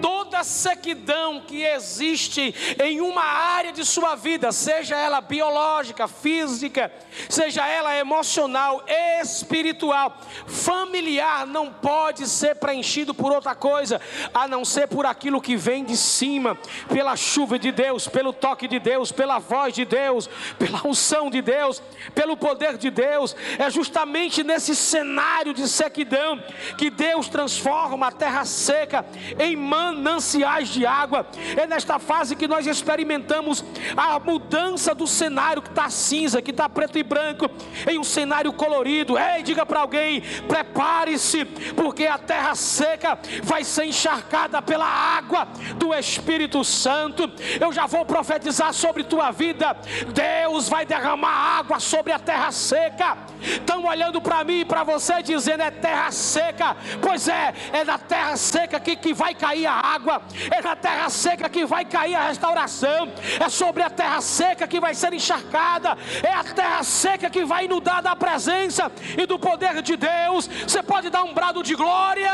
Toda 0.00 0.42
sequidão 0.44 1.40
que 1.40 1.62
existe 1.62 2.54
em 2.82 3.00
uma 3.00 3.22
área 3.22 3.72
de 3.72 3.84
sua 3.84 4.14
vida, 4.14 4.52
seja 4.52 4.96
ela 4.96 5.20
biológica, 5.20 6.08
física, 6.08 6.92
seja 7.28 7.66
ela 7.66 7.96
emocional, 7.96 8.82
espiritual, 9.20 10.18
familiar, 10.46 11.46
não 11.46 11.72
pode 11.72 12.26
ser 12.26 12.56
preenchido 12.56 13.14
por 13.14 13.32
outra 13.32 13.54
coisa 13.54 14.00
a 14.32 14.48
não 14.48 14.64
ser 14.64 14.88
por 14.88 15.06
aquilo 15.06 15.40
que 15.40 15.56
vem 15.56 15.84
de 15.84 15.96
cima, 15.96 16.56
pela 16.88 17.16
chuva 17.16 17.58
de 17.58 17.70
Deus, 17.70 18.08
pelo 18.08 18.32
toque 18.32 18.66
de 18.66 18.78
Deus, 18.78 19.12
pela 19.12 19.38
voz 19.38 19.74
de 19.74 19.84
Deus, 19.84 20.28
pela 20.58 20.86
unção 20.86 21.30
de 21.30 21.42
Deus, 21.42 21.82
pelo 22.14 22.36
poder 22.36 22.76
de 22.76 22.90
Deus. 22.90 23.36
É 23.58 23.68
justamente 23.70 24.42
nesse 24.42 24.74
cenário 24.74 25.52
de 25.52 25.68
sequidão 25.68 26.42
que 26.78 26.90
Deus 26.90 27.28
transforma 27.28 28.08
a 28.08 28.12
terra 28.12 28.44
seca 28.44 29.04
em 29.38 29.56
mano 29.56 29.89
mananciais 29.94 30.68
de 30.68 30.86
água. 30.86 31.26
É 31.56 31.66
nesta 31.66 31.98
fase 31.98 32.36
que 32.36 32.48
nós 32.48 32.66
experimentamos 32.66 33.64
a 33.96 34.18
mudança 34.18 34.94
do 34.94 35.06
cenário 35.06 35.62
que 35.62 35.70
está 35.70 35.90
cinza, 35.90 36.42
que 36.42 36.50
está 36.50 36.68
preto 36.68 36.98
e 36.98 37.02
branco, 37.02 37.50
em 37.88 37.98
um 37.98 38.04
cenário 38.04 38.52
colorido. 38.52 39.18
Ei, 39.18 39.42
diga 39.42 39.66
para 39.66 39.80
alguém: 39.80 40.22
prepare-se, 40.48 41.44
porque 41.74 42.06
a 42.06 42.18
terra 42.18 42.54
seca 42.54 43.18
vai 43.42 43.64
ser 43.64 43.86
encharcada 43.86 44.60
pela 44.62 44.86
água 44.86 45.48
do 45.76 45.94
Espírito 45.94 46.64
Santo. 46.64 47.30
Eu 47.60 47.72
já 47.72 47.86
vou 47.86 48.04
profetizar 48.04 48.72
sobre 48.72 49.04
tua 49.04 49.30
vida. 49.30 49.76
Deus 50.12 50.68
vai 50.68 50.84
derramar 50.84 51.58
água 51.58 51.80
sobre 51.80 52.12
a 52.12 52.18
terra 52.18 52.50
seca. 52.52 53.18
Estão 53.40 53.84
olhando 53.84 54.20
para 54.20 54.44
mim 54.44 54.60
e 54.60 54.64
para 54.64 54.84
você 54.84 55.22
dizendo: 55.22 55.62
é 55.62 55.70
terra 55.70 56.10
seca. 56.10 56.76
Pois 57.00 57.28
é, 57.28 57.52
é 57.72 57.84
na 57.84 57.98
terra 57.98 58.36
seca 58.36 58.78
que, 58.78 58.96
que 58.96 59.12
vai 59.12 59.34
cair 59.34 59.66
a 59.66 59.79
água, 59.80 60.22
é 60.50 60.60
na 60.60 60.76
terra 60.76 61.08
seca 61.08 61.48
que 61.48 61.64
vai 61.64 61.84
cair 61.84 62.14
a 62.14 62.28
restauração, 62.28 63.12
é 63.38 63.48
sobre 63.48 63.82
a 63.82 63.90
terra 63.90 64.20
seca 64.20 64.66
que 64.66 64.80
vai 64.80 64.94
ser 64.94 65.12
encharcada, 65.12 65.96
é 66.22 66.32
a 66.32 66.44
terra 66.44 66.82
seca 66.82 67.30
que 67.30 67.44
vai 67.44 67.64
inundar 67.64 68.02
da 68.02 68.14
presença 68.14 68.90
e 69.16 69.26
do 69.26 69.38
poder 69.38 69.82
de 69.82 69.96
Deus. 69.96 70.46
Você 70.46 70.82
pode 70.82 71.10
dar 71.10 71.22
um 71.24 71.32
brado 71.32 71.62
de 71.62 71.74
glória. 71.74 72.30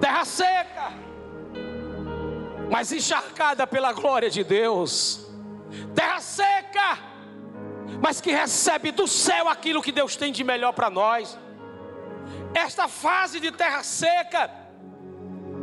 Terra 0.00 0.24
seca, 0.24 0.92
mas 2.70 2.92
encharcada 2.92 3.66
pela 3.66 3.92
glória 3.92 4.30
de 4.30 4.44
Deus. 4.44 5.26
Terra 5.94 6.20
seca, 6.20 6.98
mas 8.00 8.20
que 8.20 8.30
recebe 8.30 8.92
do 8.92 9.08
céu 9.08 9.48
aquilo 9.48 9.82
que 9.82 9.90
Deus 9.90 10.14
tem 10.14 10.32
de 10.32 10.44
melhor 10.44 10.72
para 10.72 10.88
nós 10.88 11.36
Esta 12.54 12.88
fase 12.88 13.40
de 13.40 13.50
terra 13.50 13.82
seca, 13.82 14.50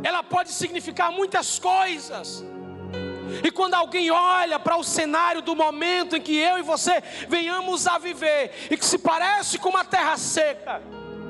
ela 0.02 0.22
pode 0.22 0.50
significar 0.50 1.10
muitas 1.10 1.58
coisas. 1.58 2.44
E 3.42 3.50
quando 3.50 3.74
alguém 3.74 4.10
olha 4.10 4.58
para 4.58 4.76
o 4.76 4.84
cenário 4.84 5.42
do 5.42 5.54
momento 5.56 6.16
em 6.16 6.20
que 6.20 6.36
eu 6.36 6.58
e 6.58 6.62
você 6.62 7.02
venhamos 7.28 7.86
a 7.86 7.98
viver, 7.98 8.52
e 8.70 8.76
que 8.76 8.84
se 8.84 8.98
parece 8.98 9.58
com 9.58 9.68
uma 9.68 9.84
terra 9.84 10.16
seca, 10.16 10.80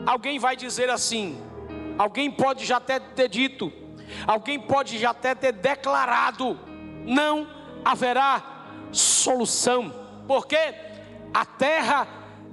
alguém 0.05 0.38
vai 0.38 0.57
dizer 0.57 0.90
assim: 0.90 1.40
alguém 1.99 2.31
pode 2.31 2.64
já 2.64 2.77
até 2.77 3.01
ter 3.01 3.29
dito, 3.29 3.72
alguém 4.27 4.61
pode 4.61 4.99
já 4.99 5.11
até 5.11 5.35
ter 5.35 5.53
declarado, 5.53 6.59
não 7.05 7.49
haverá 7.85 8.42
solução, 8.92 9.92
porque 10.29 10.59
a 11.33 11.44
terra 11.44 12.07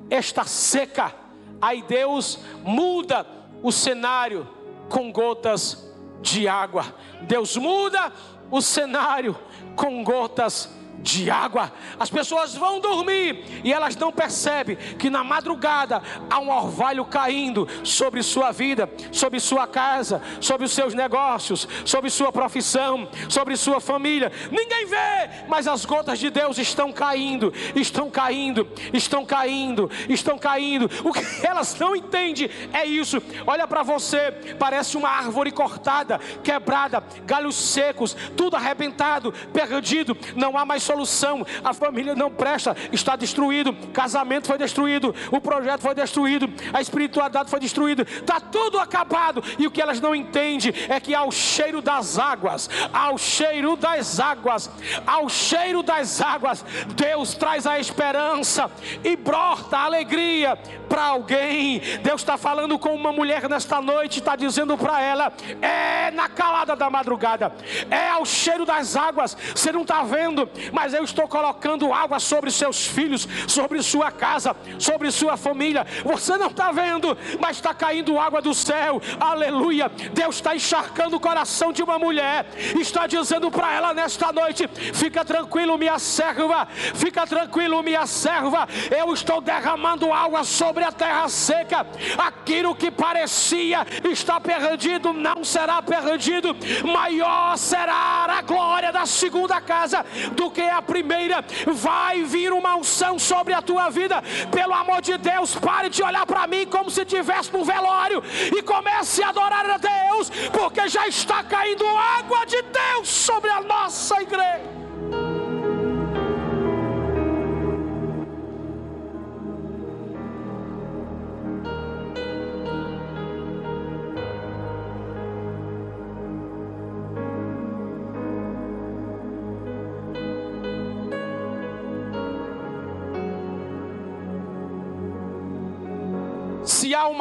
está 0.10 0.46
seca. 0.46 1.23
Aí 1.64 1.82
Deus 1.82 2.40
muda 2.62 3.26
o 3.62 3.72
cenário 3.72 4.46
com 4.90 5.10
gotas 5.14 5.90
de 6.22 6.46
água. 6.46 6.94
Deus 7.22 7.56
muda 7.56 8.12
o 8.52 8.62
cenário 8.62 9.34
com 9.74 10.04
gotas 10.04 10.66
de 10.66 10.83
água. 11.30 11.72
As 12.00 12.10
pessoas 12.10 12.56
vão 12.56 12.80
dormir 12.80 13.62
e 13.64 13.72
elas 13.72 13.96
não 13.96 14.12
percebem 14.12 14.76
que 14.76 15.10
na 15.10 15.24
madrugada 15.24 16.02
há 16.30 16.40
um 16.40 16.50
orvalho 16.50 17.06
caindo 17.06 17.68
sobre 17.84 18.24
sua 18.24 18.52
vida, 18.52 18.90
sobre 19.12 19.40
sua 19.40 19.68
casa, 19.68 20.22
sobre 20.40 20.66
os 20.66 20.72
seus 20.72 20.94
negócios, 20.94 21.68
sobre 21.86 22.10
sua 22.10 22.32
profissão, 22.32 23.08
sobre 23.30 23.56
sua 23.56 23.80
família. 23.80 24.32
Ninguém 24.52 24.86
vê, 24.86 25.30
mas 25.48 25.68
as 25.68 25.86
gotas 25.86 26.20
de 26.20 26.30
Deus 26.30 26.58
estão 26.58 26.92
caindo, 26.92 27.54
estão 27.76 28.10
caindo, 28.10 28.68
estão 28.94 29.26
caindo, 29.26 29.90
estão 30.10 30.38
caindo. 30.38 30.90
O 31.04 31.12
que 31.12 31.24
elas 31.46 31.78
não 31.80 31.96
entendem 31.96 32.50
é 32.72 32.86
isso. 32.86 33.22
Olha 33.46 33.68
para 33.68 33.84
você, 33.84 34.32
parece 34.58 34.98
uma 34.98 35.10
árvore 35.10 35.52
cortada, 35.52 36.20
quebrada, 36.44 37.04
galhos 37.26 37.56
secos, 37.56 38.16
tudo 38.36 38.56
arrebentado, 38.56 39.34
perdido, 39.54 40.18
não 40.36 40.58
há 40.58 40.66
mais 40.66 40.84
solução. 40.94 41.46
A 41.64 41.74
família 41.74 42.16
não 42.16 42.30
presta, 42.30 42.76
está 42.92 43.16
destruído. 43.16 43.74
Casamento 43.92 44.48
foi 44.48 44.58
destruído, 44.58 45.14
o 45.32 45.42
projeto 45.42 45.82
foi 45.82 45.96
destruído, 45.96 46.50
a 46.72 46.82
espiritualidade 46.82 47.50
foi 47.50 47.60
destruída. 47.60 48.04
Está 48.04 48.40
tudo 48.40 48.80
acabado. 48.80 49.44
E 49.58 49.66
o 49.68 49.72
que 49.72 49.82
elas 49.82 50.00
não 50.00 50.16
entendem 50.16 50.74
é 50.90 51.00
que 51.00 51.16
ao 51.16 51.32
cheiro 51.32 51.82
das 51.82 52.20
águas, 52.20 52.70
ao 52.94 53.18
cheiro 53.18 53.76
das 53.76 54.20
águas, 54.20 54.70
ao 55.06 55.28
cheiro 55.30 55.82
das 55.82 56.22
águas, 56.22 56.64
Deus 56.96 57.34
traz 57.34 57.66
a 57.66 57.80
esperança 57.80 58.70
e 59.04 59.16
brota 59.16 59.78
a 59.78 59.86
alegria 59.86 60.58
para 60.88 61.06
alguém. 61.06 61.82
Deus 62.04 62.22
está 62.22 62.38
falando 62.38 62.78
com 62.78 62.94
uma 62.94 63.12
mulher 63.12 63.50
nesta 63.50 63.82
noite, 63.82 64.20
está 64.20 64.36
dizendo 64.36 64.78
para 64.78 65.02
ela: 65.02 65.34
é 65.62 66.12
na 66.12 66.30
calada 66.30 66.76
da 66.76 66.90
madrugada, 66.90 67.54
é 67.90 68.10
ao 68.10 68.26
cheiro 68.26 68.66
das 68.66 68.96
águas. 68.96 69.36
Você 69.56 69.72
não 69.72 69.82
está 69.82 70.04
vendo, 70.04 70.50
mas 70.72 70.83
eu 70.92 71.04
estou 71.04 71.28
colocando 71.28 71.94
água 71.94 72.20
sobre 72.20 72.52
seus 72.52 72.86
filhos, 72.86 73.28
sobre 73.48 73.82
sua 73.82 74.12
casa, 74.12 74.56
sobre 74.80 75.12
sua 75.12 75.38
família. 75.38 75.86
Você 76.04 76.36
não 76.36 76.48
está 76.48 76.72
vendo, 76.72 77.18
mas 77.40 77.58
está 77.58 77.74
caindo 77.74 78.20
água 78.20 78.42
do 78.42 78.54
céu. 78.54 79.02
Aleluia. 79.20 79.90
Deus 80.12 80.36
está 80.36 80.56
encharcando 80.56 81.16
o 81.16 81.20
coração 81.20 81.72
de 81.72 81.84
uma 81.84 82.00
mulher, 82.00 82.48
está 82.80 83.06
dizendo 83.08 83.52
para 83.52 83.72
ela 83.72 83.94
nesta 83.94 84.34
noite: 84.34 84.68
fica 84.94 85.24
tranquilo, 85.24 85.78
minha 85.78 86.00
serva, 86.00 86.68
fica 86.96 87.26
tranquilo, 87.28 87.84
minha 87.84 88.06
serva. 88.08 88.68
Eu 88.90 89.14
estou 89.14 89.40
derramando 89.40 90.12
água 90.12 90.44
sobre 90.44 90.84
a 90.84 90.92
terra 90.92 91.30
seca, 91.30 91.86
aquilo 92.18 92.76
que 92.76 92.90
parecia 92.90 93.86
estar 94.12 94.40
perdido 94.40 95.14
não 95.14 95.44
será 95.44 95.82
perdido, 95.82 96.56
maior 96.86 97.58
será 97.58 98.14
a 98.24 98.42
glória 98.42 98.92
da 98.92 99.06
segunda 99.06 99.60
casa 99.62 100.06
do 100.36 100.50
que 100.50 100.62
a 100.74 100.82
primeira. 100.82 101.44
Vai 101.68 102.24
vir 102.24 102.52
uma 102.52 102.76
unção 102.76 103.18
sobre 103.18 103.54
a 103.54 103.62
tua 103.62 103.90
vida, 103.90 104.22
pelo 104.52 104.74
amor 104.74 105.02
de 105.02 105.18
Deus, 105.18 105.56
pare 105.56 105.90
de 105.90 106.04
olhar 106.04 106.26
para 106.26 106.48
mim 106.48 106.66
como 106.66 106.90
se 106.90 107.02
estivesse 107.02 107.52
no 107.54 107.64
velório 107.64 108.24
e 108.56 108.62
comece 108.62 109.24
a 109.24 109.30
adorar 109.30 109.70
a 109.70 109.78
Deus, 109.78 110.30
porque 110.52 110.88
já 110.88 111.08
está 111.08 111.44
caindo 111.44 111.86
água 111.86 112.46
de 112.46 112.62
Deus 112.62 113.08
sobre 113.08 113.50
a 113.50 113.62
nossa 113.62 114.22
igreja. 114.22 114.84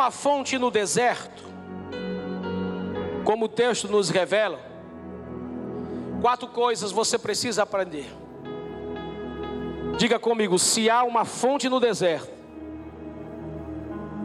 Uma 0.02 0.10
fonte 0.10 0.58
no 0.58 0.68
deserto, 0.68 1.44
como 3.24 3.44
o 3.44 3.48
texto 3.48 3.86
nos 3.86 4.10
revela, 4.10 4.58
quatro 6.20 6.48
coisas 6.48 6.90
você 6.90 7.16
precisa 7.16 7.62
aprender. 7.62 8.12
Diga 9.96 10.18
comigo: 10.18 10.58
se 10.58 10.90
há 10.90 11.04
uma 11.04 11.24
fonte 11.24 11.68
no 11.68 11.78
deserto, 11.78 12.32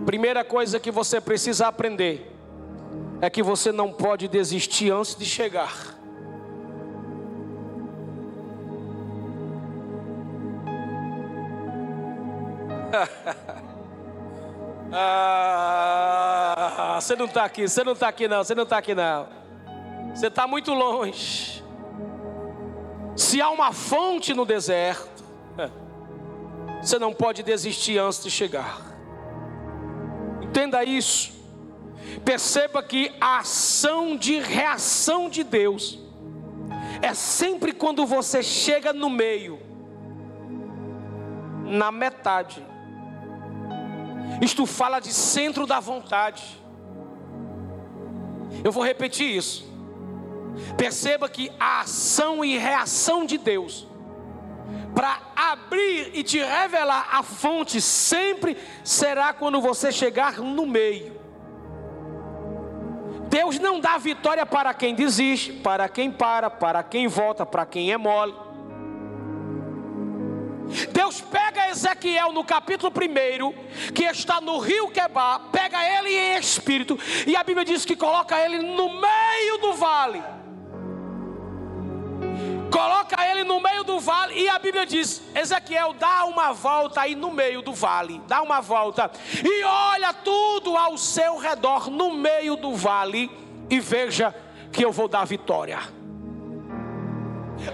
primeira 0.03 0.43
coisa 0.43 0.79
que 0.79 0.89
você 0.89 1.21
precisa 1.21 1.67
aprender 1.67 2.35
é 3.21 3.29
que 3.29 3.43
você 3.43 3.71
não 3.71 3.93
pode 3.93 4.27
desistir 4.27 4.91
antes 4.91 5.15
de 5.15 5.25
chegar. 5.25 5.95
Ah, 14.91 16.67
você 16.99 17.15
não 17.15 17.25
está 17.25 17.43
aqui, 17.43 17.67
você 17.67 17.83
não 17.83 17.93
está 17.93 18.07
aqui 18.07 18.27
não, 18.27 18.43
você 18.43 18.55
não 18.55 18.63
está 18.63 18.77
aqui 18.77 18.95
não. 18.95 19.27
Você 20.13 20.27
está 20.27 20.47
muito 20.47 20.73
longe. 20.73 21.63
Se 23.15 23.41
há 23.41 23.49
uma 23.49 23.73
fonte 23.73 24.33
no 24.33 24.45
deserto, 24.45 25.23
você 26.81 26.97
não 26.97 27.13
pode 27.13 27.43
desistir 27.43 27.97
antes 27.97 28.23
de 28.23 28.31
chegar. 28.31 28.81
Entenda 30.41 30.83
isso. 30.83 31.35
Perceba 32.23 32.81
que 32.81 33.11
a 33.19 33.39
ação 33.39 34.15
de 34.15 34.39
reação 34.39 35.29
de 35.29 35.43
Deus 35.43 35.99
é 37.01 37.13
sempre 37.13 37.73
quando 37.73 38.05
você 38.05 38.41
chega 38.41 38.93
no 38.93 39.09
meio, 39.09 39.59
na 41.65 41.91
metade 41.91 42.65
isto 44.41 44.65
fala 44.65 44.99
de 44.99 45.13
centro 45.13 45.65
da 45.65 45.79
vontade. 45.79 46.43
Eu 48.63 48.71
vou 48.71 48.83
repetir 48.83 49.35
isso. 49.35 49.65
Perceba 50.77 51.29
que 51.29 51.51
a 51.59 51.81
ação 51.81 52.43
e 52.43 52.57
reação 52.57 53.25
de 53.25 53.37
Deus 53.37 53.87
para 54.95 55.19
abrir 55.35 56.11
e 56.13 56.23
te 56.23 56.39
revelar 56.39 57.07
a 57.11 57.21
fonte 57.21 57.79
sempre 57.79 58.57
será 58.83 59.33
quando 59.33 59.61
você 59.61 59.91
chegar 59.91 60.39
no 60.39 60.65
meio. 60.65 61.15
Deus 63.29 63.59
não 63.59 63.79
dá 63.79 63.97
vitória 63.97 64.45
para 64.45 64.73
quem 64.73 64.95
desiste, 64.95 65.53
para 65.53 65.87
quem 65.87 66.09
para, 66.09 66.49
para 66.49 66.81
quem 66.81 67.07
volta, 67.07 67.45
para 67.45 67.65
quem 67.65 67.91
é 67.91 67.97
mole. 67.97 68.46
Deus 70.91 71.21
pega 71.21 71.69
Ezequiel 71.69 72.31
no 72.31 72.43
capítulo 72.43 72.91
1, 72.91 73.91
que 73.93 74.03
está 74.03 74.41
no 74.41 74.57
rio 74.59 74.89
Quebar, 74.89 75.49
pega 75.51 75.77
ele 75.83 76.09
em 76.09 76.37
espírito, 76.37 76.97
e 77.25 77.35
a 77.35 77.43
Bíblia 77.43 77.65
diz 77.65 77.85
que 77.85 77.95
coloca 77.95 78.39
ele 78.39 78.59
no 78.59 78.99
meio 78.99 79.57
do 79.59 79.73
vale. 79.73 80.23
Coloca 82.71 83.25
ele 83.25 83.43
no 83.43 83.61
meio 83.61 83.83
do 83.83 83.99
vale, 83.99 84.39
e 84.39 84.49
a 84.49 84.59
Bíblia 84.59 84.85
diz: 84.85 85.21
Ezequiel, 85.33 85.93
dá 85.93 86.25
uma 86.25 86.51
volta 86.51 87.01
aí 87.01 87.15
no 87.15 87.31
meio 87.31 87.61
do 87.61 87.73
vale, 87.73 88.21
dá 88.27 88.41
uma 88.41 88.61
volta, 88.61 89.09
e 89.43 89.63
olha 89.63 90.13
tudo 90.13 90.75
ao 90.75 90.97
seu 90.97 91.37
redor, 91.37 91.89
no 91.89 92.13
meio 92.13 92.55
do 92.55 92.75
vale, 92.75 93.31
e 93.69 93.79
veja 93.79 94.35
que 94.71 94.83
eu 94.83 94.91
vou 94.91 95.07
dar 95.07 95.25
vitória. 95.25 95.96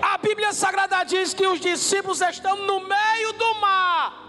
A 0.01 0.17
Bíblia 0.17 0.53
Sagrada 0.53 1.03
diz 1.03 1.33
que 1.33 1.45
os 1.45 1.59
discípulos 1.59 2.21
estão 2.21 2.55
no 2.65 2.79
meio 2.81 3.33
do 3.33 3.55
mar 3.55 4.23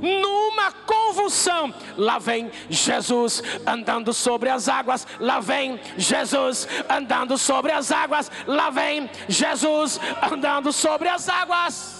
numa 0.00 0.72
convulsão. 0.72 1.72
Lá 1.96 2.18
vem 2.18 2.50
Jesus 2.68 3.42
andando 3.66 4.12
sobre 4.12 4.48
as 4.48 4.68
águas. 4.68 5.06
Lá 5.20 5.40
vem 5.40 5.80
Jesus 5.96 6.66
andando 6.88 7.38
sobre 7.38 7.72
as 7.72 7.90
águas. 7.92 8.30
Lá 8.46 8.70
vem 8.70 9.10
Jesus 9.28 10.00
andando 10.30 10.72
sobre 10.72 11.08
as 11.08 11.28
águas. 11.28 11.96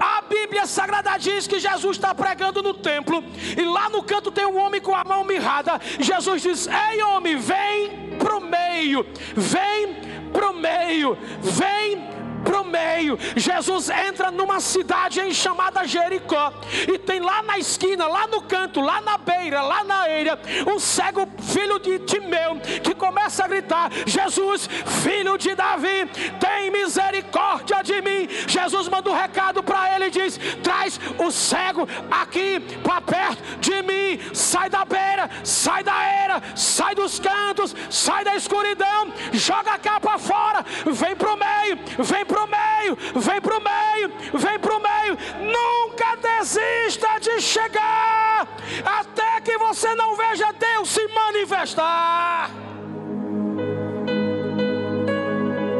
A 0.00 0.22
Bíblia 0.22 0.66
Sagrada 0.66 1.16
diz 1.16 1.46
que 1.46 1.60
Jesus 1.60 1.96
está 1.96 2.14
pregando 2.14 2.62
no 2.62 2.74
templo, 2.74 3.22
e 3.56 3.62
lá 3.62 3.88
no 3.88 4.02
canto 4.02 4.32
tem 4.32 4.44
um 4.44 4.58
homem 4.58 4.80
com 4.80 4.94
a 4.94 5.04
mão 5.04 5.22
mirrada. 5.22 5.80
Jesus 6.00 6.42
diz: 6.42 6.66
Ei, 6.66 7.02
homem, 7.02 7.36
vem 7.36 8.16
pro 8.18 8.40
meio, 8.40 9.06
vem 9.36 10.11
pro 10.42 10.52
meio, 10.52 11.16
vem 11.40 12.11
para 12.52 12.60
o 12.60 12.64
meio. 12.64 13.18
Jesus 13.34 13.88
entra 13.88 14.30
numa 14.30 14.60
cidade 14.60 15.32
chamada 15.34 15.86
Jericó. 15.86 16.52
E 16.86 16.98
tem 16.98 17.18
lá 17.18 17.42
na 17.42 17.58
esquina, 17.58 18.06
lá 18.06 18.26
no 18.26 18.42
canto, 18.42 18.80
lá 18.80 19.00
na 19.00 19.16
beira, 19.16 19.62
lá 19.62 19.82
na 19.82 20.10
eira, 20.10 20.38
um 20.66 20.78
cego 20.78 21.26
filho 21.40 21.78
de 21.78 21.98
Timeu 22.00 22.60
que 22.82 22.94
começa 22.94 23.44
a 23.44 23.48
gritar: 23.48 23.90
Jesus, 24.04 24.68
filho 25.02 25.38
de 25.38 25.54
Davi, 25.54 26.06
tem 26.38 26.70
misericórdia 26.70 27.82
de 27.82 28.02
mim. 28.02 28.28
Jesus 28.46 28.88
manda 28.88 29.10
um 29.10 29.14
recado 29.14 29.62
para 29.62 29.94
ele 29.94 30.06
e 30.06 30.10
diz: 30.10 30.38
Traz 30.62 31.00
o 31.18 31.30
cego 31.30 31.88
aqui 32.10 32.60
para 32.82 33.00
perto 33.00 33.42
de 33.60 33.82
mim. 33.82 34.20
Sai 34.34 34.68
da 34.68 34.84
beira, 34.84 35.30
sai 35.42 35.82
da 35.82 35.94
eira, 36.22 36.42
sai 36.54 36.94
dos 36.94 37.18
cantos, 37.18 37.74
sai 37.88 38.24
da 38.24 38.36
escuridão, 38.36 39.12
joga 39.32 39.78
cá 39.78 39.98
para 39.98 40.18
fora, 40.18 40.64
vem 40.86 41.16
para 41.16 41.32
o 41.32 41.36
meio, 41.36 41.78
vem 41.98 42.26
para 42.26 42.41
o 42.42 42.46
meio, 42.46 42.96
vem 43.14 43.40
para 43.40 43.58
o 43.58 43.60
meio, 43.60 44.12
vem 44.34 44.58
para 44.58 44.76
o 44.76 44.80
meio. 44.80 45.18
Nunca 45.40 46.16
desista 46.16 47.18
de 47.20 47.40
chegar 47.40 48.48
até 48.84 49.40
que 49.40 49.56
você 49.58 49.94
não 49.94 50.16
veja 50.16 50.52
Deus 50.52 50.88
se 50.88 51.06
manifestar. 51.08 52.50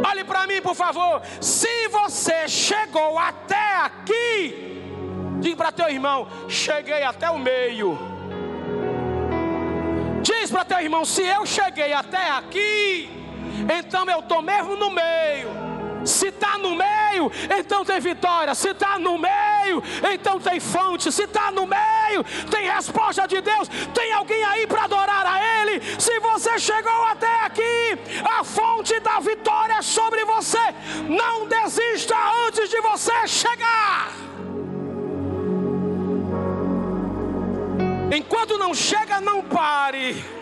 Olhe 0.09 0.25
para 0.25 0.47
mim, 0.47 0.61
por 0.61 0.75
favor. 0.75 1.23
Se 1.41 1.89
você 1.89 2.49
chegou 2.49 3.19
até 3.19 3.77
aqui, 3.77 4.83
diga 5.41 5.57
para 5.57 5.73
teu 5.73 5.89
irmão: 5.89 6.29
cheguei 6.49 7.03
até 7.03 7.31
o 7.31 7.39
meio. 7.39 7.99
Diz 10.23 10.51
para 10.51 10.65
teu 10.65 10.81
irmão: 10.81 11.05
se 11.05 11.23
eu 11.23 11.45
cheguei 11.47 11.93
até 11.93 12.31
aqui, 12.31 13.11
então 13.79 14.09
eu 14.09 14.21
estou 14.21 14.43
mesmo 14.43 14.77
no 14.77 14.91
meio. 14.91 15.72
Se 16.05 16.29
está 16.29 16.59
no 16.59 16.75
meio, 16.75 17.31
então 17.59 17.85
tem 17.85 18.01
vitória. 18.01 18.55
Se 18.55 18.71
está 18.71 18.99
no 18.99 19.19
meio, 19.19 19.83
então 20.13 20.41
tem 20.41 20.59
fonte. 20.61 21.11
Se 21.13 21.25
está 21.25 21.51
no 21.51 21.67
meio, 21.67 22.25
tem 22.51 22.71
resposta 22.71 23.27
de 23.27 23.41
Deus. 23.41 23.69
Tem 23.95 24.13
alguém 24.13 24.43
aí 24.45 24.67
para 24.67 24.85
adorar 24.85 25.27
a 25.27 25.41
Ele. 25.61 25.81
Se 25.99 26.19
você 26.21 26.59
chegou 26.59 27.05
até 27.07 27.45
aqui, 27.45 27.99
a 28.39 28.45
fonte 28.45 28.99
da 29.01 29.21
vitória 29.21 29.75
é 29.75 29.83
sobre 29.83 30.25
você. 30.25 30.59
Não 31.09 31.47
desista 31.47 32.17
antes 32.47 32.69
de 32.69 32.81
você 32.81 33.27
chegar. 33.27 34.13
Enquanto 38.15 38.59
não 38.59 38.75
chega, 38.75 39.21
não 39.21 39.43
pare. 39.43 40.42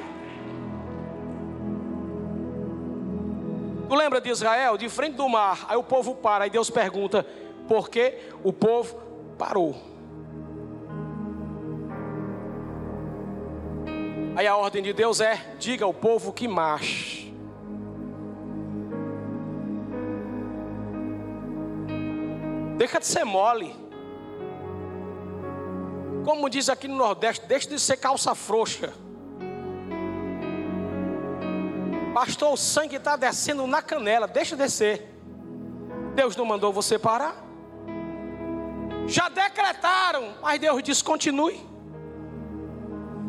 Lembra 3.94 4.20
de 4.20 4.30
Israel, 4.30 4.76
de 4.76 4.88
frente 4.88 5.16
do 5.16 5.28
mar, 5.28 5.66
aí 5.68 5.76
o 5.76 5.82
povo 5.82 6.14
para, 6.14 6.44
aí 6.44 6.50
Deus 6.50 6.70
pergunta, 6.70 7.26
por 7.66 7.90
que 7.90 8.18
o 8.44 8.52
povo 8.52 8.96
parou? 9.36 9.76
Aí 14.36 14.46
a 14.46 14.56
ordem 14.56 14.82
de 14.82 14.92
Deus 14.92 15.20
é: 15.20 15.54
diga 15.58 15.84
ao 15.84 15.92
povo 15.92 16.32
que 16.32 16.46
marche. 16.46 17.34
Deixa 22.78 22.98
de 22.98 23.06
ser 23.06 23.24
mole. 23.24 23.74
Como 26.24 26.48
diz 26.48 26.68
aqui 26.68 26.88
no 26.88 26.96
Nordeste, 26.96 27.44
deixa 27.46 27.68
de 27.68 27.78
ser 27.78 27.96
calça 27.96 28.34
frouxa. 28.34 28.94
Pastor, 32.20 32.52
o 32.52 32.56
sangue 32.56 32.96
está 32.96 33.16
descendo 33.16 33.66
na 33.66 33.80
canela, 33.80 34.28
deixa 34.28 34.54
descer. 34.54 35.08
Deus 36.14 36.36
não 36.36 36.44
mandou 36.44 36.70
você 36.70 36.98
parar. 36.98 37.34
Já 39.06 39.30
decretaram, 39.30 40.34
mas 40.42 40.60
Deus 40.60 40.82
disse: 40.82 41.02
continue. 41.02 41.58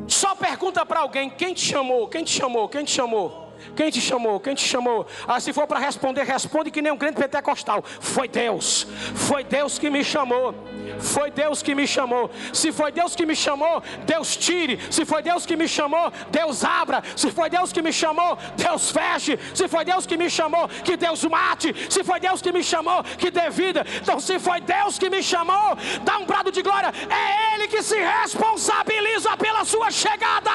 Só 0.10 0.36
pergunta 0.36 0.86
para 0.86 1.00
alguém: 1.00 1.30
quem 1.30 1.54
te 1.54 1.62
chamou? 1.62 2.10
Quem 2.10 2.26
te 2.26 2.38
chamou? 2.38 2.68
Quem 2.68 2.84
te 2.84 2.92
chamou? 2.92 3.54
Quem 3.78 3.90
te 3.90 4.02
chamou? 4.02 4.42
Quem 4.42 4.56
te 4.56 4.68
chamou? 4.68 5.08
Ah, 5.26 5.40
se 5.40 5.54
for 5.54 5.66
para 5.68 5.80
responder, 5.80 6.24
responde 6.24 6.70
que 6.70 6.82
nem 6.82 6.92
um 6.92 6.98
crente 6.98 7.16
pentecostal. 7.16 7.82
Foi 7.86 8.28
Deus. 8.28 8.86
Foi 9.16 9.42
Deus 9.42 9.80
que 9.80 9.90
me 9.90 10.04
chamou. 10.04 10.54
Foi 11.00 11.32
Deus 11.32 11.62
que 11.62 11.74
me 11.74 11.88
chamou. 11.88 12.30
Se 12.54 12.72
foi 12.72 12.92
Deus 12.92 13.16
que 13.16 13.26
me 13.26 13.36
chamou, 13.36 13.82
Deus 14.06 14.36
tire. 14.36 14.80
Se 14.90 15.06
foi 15.06 15.22
Deus 15.22 15.46
que 15.46 15.56
me 15.56 15.68
chamou, 15.68 16.12
Deus 16.30 16.64
abra. 16.64 17.04
Se 17.16 17.32
foi 17.32 17.50
Deus 17.50 17.72
que 17.72 17.82
me 17.82 17.94
chamou, 17.94 18.38
Deus 18.56 18.92
feche. 18.92 19.40
Se 19.54 19.68
foi 19.68 19.86
Deus 19.86 20.06
que 20.06 20.18
me 20.18 20.30
chamou, 20.30 20.68
que 20.68 20.98
Deus 20.98 21.24
mate. 21.26 21.74
Se 21.90 22.04
foi 22.04 22.20
Deus 22.20 22.42
que 22.42 22.52
me 22.52 22.64
chamou, 22.64 23.04
que 23.04 23.32
dê 23.32 23.50
vida. 23.50 23.86
Então, 24.02 24.20
se 24.20 24.40
foi 24.40 24.62
Deus 24.62 24.98
que 24.98 25.10
me 25.10 25.22
chamou, 25.24 25.76
dá 26.04 26.18
um 26.18 26.26
brado 26.26 26.52
de 26.52 26.62
glória. 26.62 26.92
É 27.10 27.56
Ele 27.56 27.68
que 27.68 27.82
se 27.82 27.98
responsabiliza 27.98 29.36
pela 29.38 29.66
sua 29.66 29.92
chegada. 29.92 30.52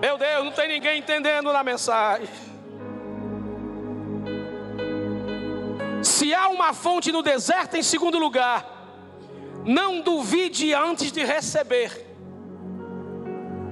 Meu 0.00 0.18
Deus, 0.18 0.44
não 0.44 0.52
tem 0.52 0.68
ninguém 0.68 0.98
entendendo 0.98 1.52
na 1.52 1.64
mensagem. 1.64 2.45
Se 6.06 6.32
há 6.32 6.48
uma 6.48 6.72
fonte 6.72 7.10
no 7.10 7.20
deserto, 7.20 7.76
em 7.76 7.82
segundo 7.82 8.16
lugar, 8.16 8.64
não 9.64 10.00
duvide 10.00 10.72
antes 10.72 11.10
de 11.10 11.24
receber. 11.24 11.90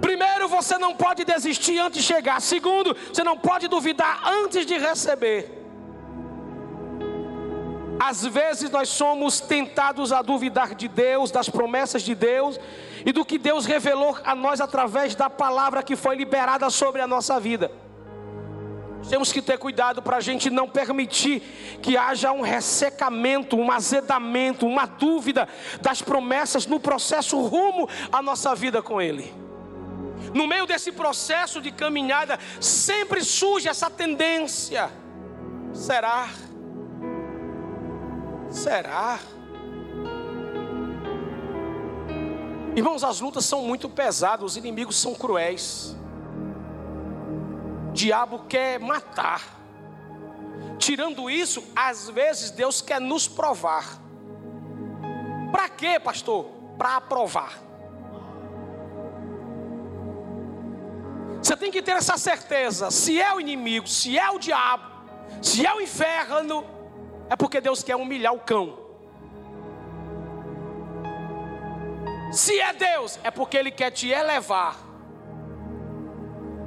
Primeiro, 0.01 0.49
você 0.49 0.77
não 0.77 0.97
pode 0.97 1.25
desistir 1.25 1.79
antes 1.79 2.03
de 2.03 2.07
chegar. 2.07 2.41
Segundo, 2.41 2.95
você 3.13 3.23
não 3.23 3.39
pode 3.39 3.69
duvidar 3.69 4.21
antes 4.27 4.67
de 4.67 4.77
receber. 4.77 5.65
Às 8.01 8.27
vezes 8.27 8.69
nós 8.69 8.89
somos 8.89 9.41
tentados 9.41 10.13
a 10.13 10.21
duvidar 10.21 10.75
de 10.75 10.89
Deus, 10.89 11.31
das 11.31 11.49
promessas 11.49 12.03
de 12.03 12.17
Deus 12.17 12.59
e 13.07 13.13
do 13.13 13.25
que 13.25 13.39
Deus 13.39 13.65
revelou 13.65 14.19
a 14.25 14.35
nós 14.35 14.61
através 14.61 15.15
da 15.15 15.31
palavra 15.31 15.85
que 15.85 15.95
foi 15.95 16.17
liberada 16.17 16.69
sobre 16.69 17.01
a 17.01 17.07
nossa 17.07 17.39
vida. 17.39 17.71
Temos 19.09 19.33
que 19.33 19.43
ter 19.43 19.59
cuidado 19.59 20.01
para 20.01 20.17
a 20.17 20.21
gente 20.21 20.49
não 20.51 20.69
permitir 20.69 21.41
que 21.83 21.97
haja 21.97 22.33
um 22.33 22.41
ressecamento, 22.41 23.57
um 23.57 23.71
azedamento, 23.71 24.67
uma 24.67 24.87
dúvida 24.87 25.49
das 25.81 26.01
promessas 26.01 26.67
no 26.67 26.81
processo 26.81 27.41
rumo 27.41 27.89
à 28.11 28.23
nossa 28.23 28.55
vida 28.55 28.83
com 28.83 29.01
Ele. 29.01 29.33
No 30.33 30.47
meio 30.47 30.67
desse 30.67 30.91
processo 30.91 31.61
de 31.61 31.71
caminhada, 31.71 32.39
sempre 32.61 33.23
surge 33.23 33.69
essa 33.69 33.91
tendência: 33.91 34.91
será? 35.73 36.29
Será? 38.51 39.19
Irmãos, 42.77 43.05
as 43.05 43.21
lutas 43.21 43.45
são 43.45 43.63
muito 43.63 43.89
pesadas, 43.89 44.45
os 44.45 44.57
inimigos 44.57 44.97
são 44.97 45.15
cruéis. 45.15 45.97
Diabo 47.95 48.41
quer 48.49 48.81
matar. 48.81 49.41
Tirando 50.79 51.31
isso, 51.31 51.63
às 51.77 52.11
vezes 52.11 52.51
Deus 52.51 52.83
quer 52.83 53.01
nos 53.01 53.29
provar. 53.29 54.01
Para 55.53 55.69
quê, 55.69 56.01
pastor? 56.01 56.47
Para 56.77 56.97
aprovar. 56.97 57.53
Você 61.41 61.57
tem 61.57 61.71
que 61.71 61.81
ter 61.81 61.93
essa 61.93 62.19
certeza: 62.19 62.91
se 62.91 63.21
é 63.21 63.33
o 63.33 63.41
inimigo, 63.41 63.87
se 63.87 64.19
é 64.19 64.29
o 64.29 64.41
diabo, 64.41 64.91
se 65.41 65.65
é 65.65 65.73
o 65.73 65.81
inferno, 65.81 66.65
é 67.31 67.37
porque 67.37 67.61
Deus 67.61 67.85
quer 67.85 67.95
humilhar 67.95 68.35
o 68.35 68.41
cão. 68.41 68.77
Se 72.33 72.59
é 72.59 72.73
Deus, 72.73 73.21
é 73.23 73.31
porque 73.31 73.57
Ele 73.57 73.71
quer 73.71 73.93
te 73.93 74.09
elevar. 74.09 74.84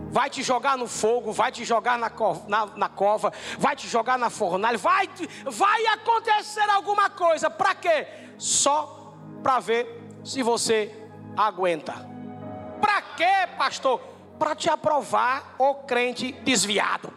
Vai 0.10 0.30
te 0.30 0.42
jogar 0.42 0.78
no 0.78 0.88
fogo, 0.88 1.32
vai 1.32 1.52
te 1.52 1.66
jogar 1.66 1.98
na, 1.98 2.12
na, 2.48 2.66
na 2.78 2.90
cova, 2.90 3.32
vai 3.58 3.76
te 3.76 3.88
jogar 3.88 4.18
na 4.18 4.30
fornalha, 4.30 4.78
vai, 4.78 5.10
vai 5.46 5.86
acontecer 5.88 6.70
alguma 6.70 7.10
coisa. 7.10 7.50
Para 7.50 7.76
quê? 7.76 8.08
Só 8.38 9.14
para 9.44 9.60
ver 9.60 10.04
se 10.24 10.42
você 10.42 10.94
aguenta. 11.36 11.94
Para 12.80 13.02
quê, 13.02 13.48
pastor? 13.58 14.00
Para 14.40 14.56
te 14.56 14.70
aprovar, 14.70 15.56
o 15.58 15.76
crente 15.76 16.32
desviado. 16.32 17.12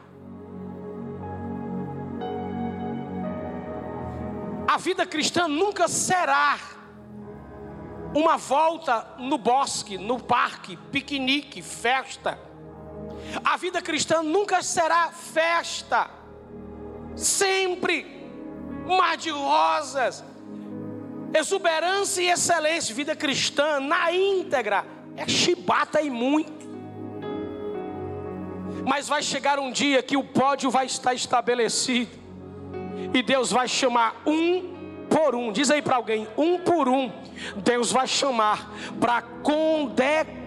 A 4.66 4.76
vida 4.79 5.05
cristã 5.05 5.48
nunca 5.48 5.88
será 5.88 6.57
uma 8.14 8.37
volta 8.37 9.16
no 9.18 9.37
bosque, 9.37 9.98
no 9.98 10.20
parque, 10.20 10.76
piquenique, 10.76 11.61
festa. 11.61 12.38
A 13.44 13.56
vida 13.56 13.80
cristã 13.80 14.22
nunca 14.22 14.62
será 14.62 15.09
festa, 15.11 16.11
sempre 17.16 18.06
mar 18.87 19.16
de 19.16 19.30
rosas, 19.30 20.24
exuberância 21.33 22.22
e 22.22 22.30
excelência. 22.30 22.94
Vida 22.94 23.14
cristã 23.14 23.80
na 23.80 24.12
íntegra 24.12 24.85
é 25.16 25.28
chibata 25.28 26.00
e 26.00 26.11
muito. 26.11 26.61
Mas 28.87 29.09
vai 29.09 29.22
chegar 29.22 29.59
um 29.59 29.70
dia 29.70 30.02
que 30.02 30.16
o 30.16 30.24
pódio 30.24 30.70
vai 30.70 30.87
estar 30.87 31.14
estabelecido, 31.14 32.18
e 33.14 33.22
Deus 33.22 33.52
vai 33.52 33.68
chamar 33.68 34.22
um 34.26 35.06
por 35.09 35.35
um. 35.35 35.52
Diz 35.52 35.70
aí 35.70 35.83
para 35.83 35.96
alguém: 35.96 36.26
um 36.37 36.59
por 36.59 36.88
um. 36.88 37.12
Deus 37.56 37.92
vai 37.92 38.06
chamar 38.06 38.72
para 38.98 39.22
condecorar. 39.22 40.39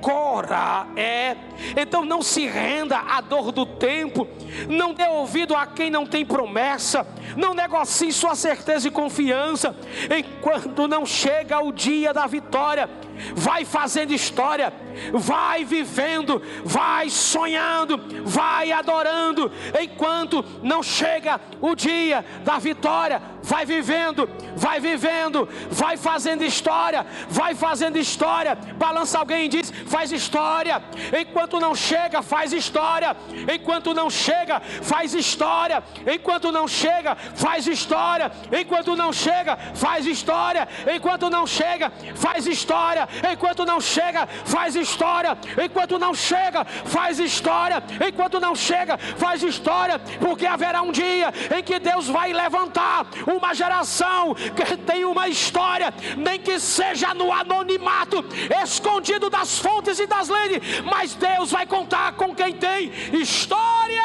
É. 0.96 1.38
Então 1.78 2.04
não 2.04 2.22
se 2.22 2.46
renda 2.46 2.98
à 2.98 3.22
dor 3.22 3.52
do 3.52 3.66
tempo. 3.66 4.28
Não 4.68 4.94
dê 4.94 5.06
ouvido 5.08 5.56
a 5.56 5.66
quem 5.66 5.90
não 5.90 6.06
tem 6.06 6.26
promessa. 6.26 7.08
Não 7.38 7.54
negocie 7.54 8.12
sua 8.12 8.36
certeza 8.36 8.88
e 8.88 8.92
confiança. 8.92 9.76
Enquanto 10.16 10.88
não 10.88 11.06
chega 11.06 11.60
o 11.60 11.72
dia 11.72 12.14
da 12.14 12.28
vitória 12.28 12.90
vai 13.36 13.66
fazendo 13.66 14.12
história, 14.12 14.74
vai 15.14 15.64
vivendo, 15.64 16.42
vai 16.64 17.10
sonhando, 17.10 18.00
vai 18.26 18.72
adorando, 18.72 19.52
enquanto 19.80 20.44
não 20.62 20.82
chega 20.82 21.40
o 21.62 21.76
dia 21.76 22.26
da 22.44 22.58
vitória, 22.58 23.22
vai 23.42 23.66
vivendo, 23.66 24.30
vai 24.56 24.80
vivendo, 24.80 25.48
vai 25.70 25.98
fazendo 25.98 26.44
história, 26.44 27.06
vai 27.30 27.56
fazendo 27.56 27.98
história. 27.98 28.56
Balança 28.78 29.20
alguém 29.20 29.46
e 29.46 29.50
diz: 29.50 29.72
faz 29.94 30.12
história. 30.12 30.82
Enquanto 31.22 31.60
não 31.60 31.76
chega, 31.76 32.24
faz 32.24 32.52
história. 32.52 33.16
Enquanto 33.56 33.94
não 33.94 34.10
chega, 34.10 34.60
faz 34.82 35.14
história. 35.14 35.84
Enquanto 36.16 36.52
não 36.52 36.68
chega, 36.68 37.16
faz 37.36 37.68
história. 37.68 38.32
Enquanto 38.60 38.96
não 38.96 39.14
chega, 39.14 39.56
faz 39.76 40.08
história. 40.08 40.68
Enquanto 40.96 41.30
não 41.30 41.46
chega, 41.46 41.92
faz 42.16 42.48
história. 42.48 43.08
Enquanto 43.32 43.66
não 43.68 43.80
chega, 43.80 44.28
faz 44.46 44.76
história. 44.76 45.38
Enquanto 45.64 46.00
não 46.00 46.16
chega, 46.16 46.66
faz 46.96 47.20
história. 47.20 47.84
Enquanto 48.08 48.40
não 48.40 48.56
chega, 48.56 48.98
faz 48.98 49.44
história. 49.44 50.00
Porque 50.26 50.48
haverá 50.48 50.82
um 50.82 50.92
dia 50.92 51.32
em 51.56 51.62
que 51.62 51.78
Deus 51.78 52.08
vai 52.08 52.34
levantar 52.34 53.06
uma 53.28 53.54
geração 53.54 54.34
que 54.34 54.76
tem 54.76 55.06
uma 55.06 55.28
história, 55.28 55.94
nem 56.18 56.40
que 56.40 56.60
seja 56.60 57.14
no 57.14 57.32
anonimato, 57.32 58.26
escondido 58.64 59.30
das 59.30 59.60
fontes 59.60 59.83
e 60.00 60.08
das 60.08 60.30
leis, 60.30 60.82
mas 60.84 61.14
Deus 61.14 61.52
vai 61.52 61.66
contar 61.66 62.14
com 62.14 62.34
quem 62.36 62.54
tem 62.54 62.92
história. 63.14 64.04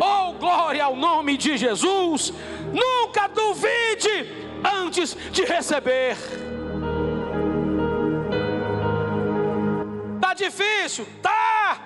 Oh, 0.00 0.32
glória 0.34 0.84
ao 0.84 0.96
nome 0.96 1.36
de 1.36 1.56
Jesus! 1.56 2.32
Nunca 2.72 3.28
duvide 3.28 4.26
antes 4.64 5.16
de 5.32 5.44
receber. 5.44 6.16
Tá 10.20 10.34
difícil? 10.34 11.06
Tá. 11.22 11.78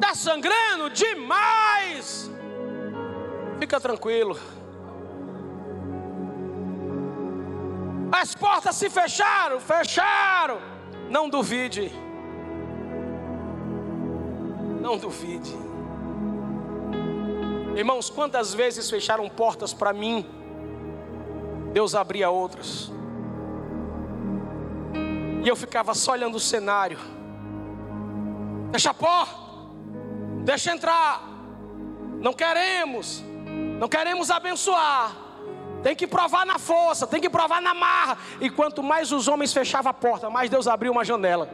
Tá 0.00 0.14
sangrando 0.14 0.90
demais. 0.90 2.30
Fica 3.58 3.80
tranquilo. 3.80 4.38
As 8.20 8.34
portas 8.34 8.76
se 8.76 8.88
fecharam, 8.88 9.60
fecharam. 9.60 10.58
Não 11.10 11.28
duvide. 11.28 11.92
Não 14.80 14.96
duvide. 14.96 15.54
Irmãos, 17.76 18.08
quantas 18.08 18.54
vezes 18.54 18.88
fecharam 18.88 19.28
portas 19.28 19.74
para 19.74 19.92
mim? 19.92 20.24
Deus 21.74 21.94
abria 21.94 22.30
outras. 22.30 22.90
E 25.44 25.46
eu 25.46 25.54
ficava 25.54 25.92
só 25.92 26.12
olhando 26.12 26.36
o 26.36 26.40
cenário. 26.40 26.98
Deixa 28.70 28.92
a 28.92 28.94
porta. 28.94 29.36
Deixa 30.42 30.72
entrar. 30.72 31.22
Não 32.18 32.32
queremos. 32.32 33.22
Não 33.78 33.88
queremos 33.88 34.30
abençoar. 34.30 35.25
Tem 35.86 35.94
que 35.94 36.08
provar 36.08 36.44
na 36.44 36.58
força, 36.58 37.06
tem 37.06 37.20
que 37.20 37.30
provar 37.30 37.62
na 37.62 37.72
marra. 37.72 38.18
E 38.40 38.50
quanto 38.50 38.82
mais 38.82 39.12
os 39.12 39.28
homens 39.28 39.52
fechavam 39.52 39.88
a 39.88 39.94
porta, 39.94 40.28
mais 40.28 40.50
Deus 40.50 40.66
abriu 40.66 40.90
uma 40.90 41.04
janela. 41.04 41.48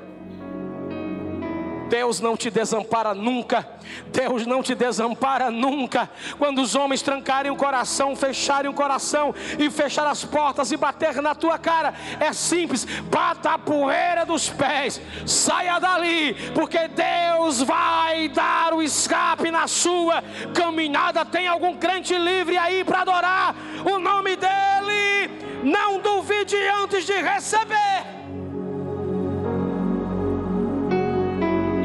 Deus 1.93 2.21
não 2.21 2.39
te 2.39 2.51
desampara 2.51 3.13
nunca. 3.13 3.69
Deus 4.07 4.47
não 4.47 4.63
te 4.63 4.75
desampara 4.75 5.51
nunca. 5.51 6.09
Quando 6.39 6.63
os 6.63 6.75
homens 6.75 7.03
trancarem 7.03 7.53
o 7.53 7.57
coração, 7.57 8.17
fecharem 8.17 8.71
o 8.71 8.73
coração 8.73 9.35
e 9.59 9.69
fechar 9.69 10.07
as 10.07 10.25
portas 10.25 10.73
e 10.73 10.77
bater 10.79 11.21
na 11.21 11.35
tua 11.35 11.59
cara, 11.59 11.93
é 12.19 12.33
simples. 12.33 12.87
Bata 12.87 13.51
a 13.51 13.59
poeira 13.59 14.25
dos 14.25 14.49
pés, 14.49 15.03
saia 15.27 15.79
dali, 15.79 16.33
porque 16.55 16.89
Deus 16.89 17.61
vai 17.61 18.27
dar 18.31 18.73
o 18.73 18.83
escape 18.83 19.51
na 19.51 19.67
sua 19.67 20.25
caminhada. 20.55 21.27
Tem 21.27 21.47
algum 21.47 21.77
crente 21.77 22.17
livre 22.17 22.57
aí 22.57 22.85
para 22.85 23.03
adorar 23.03 23.55
o 23.85 23.99
nome 23.99 24.35
dEle? 24.35 25.31
Não 25.63 25.99
duvide 25.99 26.57
antes 26.83 27.05
de 27.05 27.21
receber. 27.21 27.62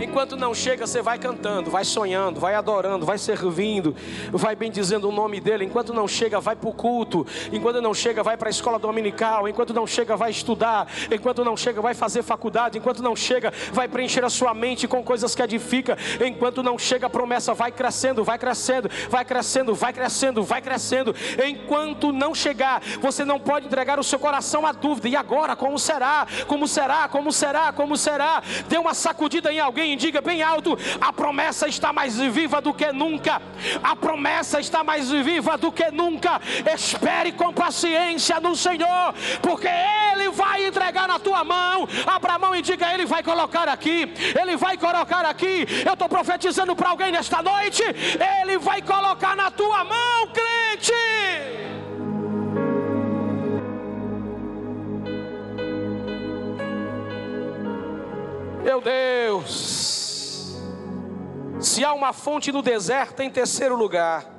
Enquanto 0.08 0.38
não 0.38 0.56
chega, 0.56 0.88
você 0.88 1.02
vai 1.02 1.20
cantando, 1.20 1.70
vai 1.70 1.84
sonhando, 1.84 2.40
vai 2.40 2.56
adorando, 2.56 3.06
vai 3.06 3.18
servindo, 3.18 3.94
vai 4.32 4.56
bendizendo 4.56 5.10
o 5.10 5.12
nome 5.12 5.42
dele. 5.42 5.66
Enquanto 5.66 5.94
não 5.94 6.08
chega, 6.08 6.40
vai 6.40 6.56
para 6.56 6.70
o 6.70 6.74
culto. 6.74 7.28
Enquanto 7.52 7.82
não 7.82 7.94
chega, 7.94 8.24
vai 8.24 8.38
para 8.38 8.48
a 8.48 8.50
escola 8.50 8.80
dominical. 8.80 9.48
Enquanto 9.50 9.74
não 9.74 9.86
chega, 9.86 10.16
vai 10.16 10.32
estudar. 10.32 10.88
Enquanto 11.12 11.44
não 11.44 11.58
chega, 11.58 11.82
vai 11.82 11.94
fazer 11.94 12.24
faculdade. 12.24 12.78
Enquanto 12.78 13.04
não 13.04 13.16
chega, 13.18 13.52
vai 13.74 13.88
preencher 13.88 14.24
a 14.24 14.30
sua 14.30 14.54
mente 14.54 14.88
com 14.88 15.04
coisas 15.04 15.36
que 15.36 15.42
edifica. 15.44 15.98
Enquanto 16.26 16.64
não 16.64 16.80
chega, 16.80 17.08
a 17.08 17.10
promessa 17.10 17.54
vai 17.54 17.72
crescendo, 17.72 18.24
vai 18.24 18.40
crescendo, 18.40 18.90
vai 19.10 19.26
crescendo, 19.26 19.76
vai 19.76 19.92
crescendo, 19.92 20.42
vai 20.44 20.62
crescendo. 20.62 21.14
Enquanto 21.46 22.14
não 22.14 22.34
chegar, 22.34 22.82
você 23.02 23.26
não 23.26 23.40
pode 23.40 23.66
entregar 23.66 24.00
o 24.00 24.04
seu 24.04 24.18
coração 24.18 24.66
à 24.66 24.72
dúvida. 24.72 25.10
E 25.10 25.16
agora, 25.18 25.54
como 25.56 25.78
será? 25.78 26.26
Como 26.48 26.66
será? 26.66 27.10
Como 27.10 27.32
será? 27.32 27.74
Como 27.74 27.98
será? 27.98 28.42
Dê 28.70 28.78
uma 28.78 28.94
sacudida 28.94 29.52
em 29.52 29.60
alguém 29.60 29.94
e 29.94 29.98
diga 30.08 30.22
bem 30.22 30.42
alto: 30.42 30.78
a 31.00 31.12
promessa 31.14 31.68
está 31.68 31.92
mais 31.94 32.18
viva 32.18 32.62
do 32.62 32.74
que 32.74 32.92
nunca. 32.92 33.42
A 33.84 33.96
promessa 33.96 34.60
está 34.60 34.84
mais 34.84 35.12
viva 35.12 35.58
do 35.58 35.72
que 35.72 35.92
nunca. 35.92 36.42
Espere 36.74 37.32
com 37.32 37.54
paciência 37.54 38.40
no 38.40 38.56
Senhor, 38.56 39.14
porque 39.42 39.68
Ele 39.68 40.30
vai 40.30 40.66
entregar 40.66 41.08
na 41.08 41.20
tua 41.20 41.44
mão. 41.44 41.88
Abra 42.06 42.34
a 42.34 42.40
mão 42.40 42.56
e 42.56 42.62
diga: 42.62 42.94
Ele 42.94 43.06
vai 43.06 43.22
colocar 43.22 43.68
aqui. 43.68 44.12
Ele 44.40 44.56
vai 44.56 44.78
colocar 44.78 45.26
aqui. 45.26 45.68
Eu 45.86 45.94
estou 45.94 46.10
profetizando 46.10 46.76
para 46.76 46.90
alguém 46.90 47.12
nesta 47.12 47.42
noite. 47.42 47.84
Ele 48.42 48.58
vai 48.58 48.82
colocar 48.82 49.36
na 49.36 49.52
tua 49.52 49.84
mão, 49.84 50.28
crente. 50.34 51.87
Meu 58.68 58.82
Deus. 58.82 60.58
Se 61.58 61.86
há 61.86 61.94
uma 61.94 62.12
fonte 62.12 62.52
no 62.52 62.62
deserto, 62.62 63.22
em 63.22 63.30
terceiro 63.30 63.78
lugar, 63.78 64.30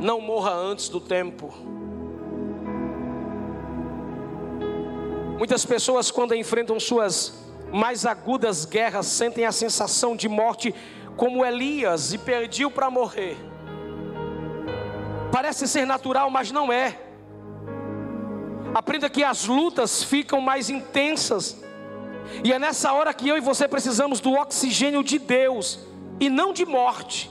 não 0.00 0.18
morra 0.18 0.52
antes 0.54 0.88
do 0.88 0.98
tempo. 0.98 1.52
Muitas 5.36 5.66
pessoas, 5.66 6.10
quando 6.10 6.34
enfrentam 6.34 6.80
suas 6.80 7.44
mais 7.70 8.06
agudas 8.06 8.64
guerras, 8.64 9.04
sentem 9.04 9.44
a 9.44 9.52
sensação 9.52 10.16
de 10.16 10.30
morte 10.30 10.74
como 11.14 11.44
Elias 11.44 12.14
e 12.14 12.16
pediu 12.16 12.70
para 12.70 12.88
morrer. 12.88 13.36
Parece 15.30 15.68
ser 15.68 15.84
natural, 15.84 16.30
mas 16.30 16.50
não 16.50 16.72
é. 16.72 16.98
Aprenda 18.74 19.10
que 19.10 19.22
as 19.22 19.44
lutas 19.44 20.02
ficam 20.02 20.40
mais 20.40 20.70
intensas 20.70 21.65
e 22.44 22.52
é 22.52 22.58
nessa 22.58 22.92
hora 22.92 23.12
que 23.14 23.28
eu 23.28 23.36
e 23.36 23.40
você 23.40 23.66
precisamos 23.68 24.20
do 24.20 24.32
oxigênio 24.32 25.02
de 25.02 25.18
Deus 25.18 25.80
e 26.20 26.28
não 26.28 26.52
de 26.52 26.64
morte. 26.64 27.30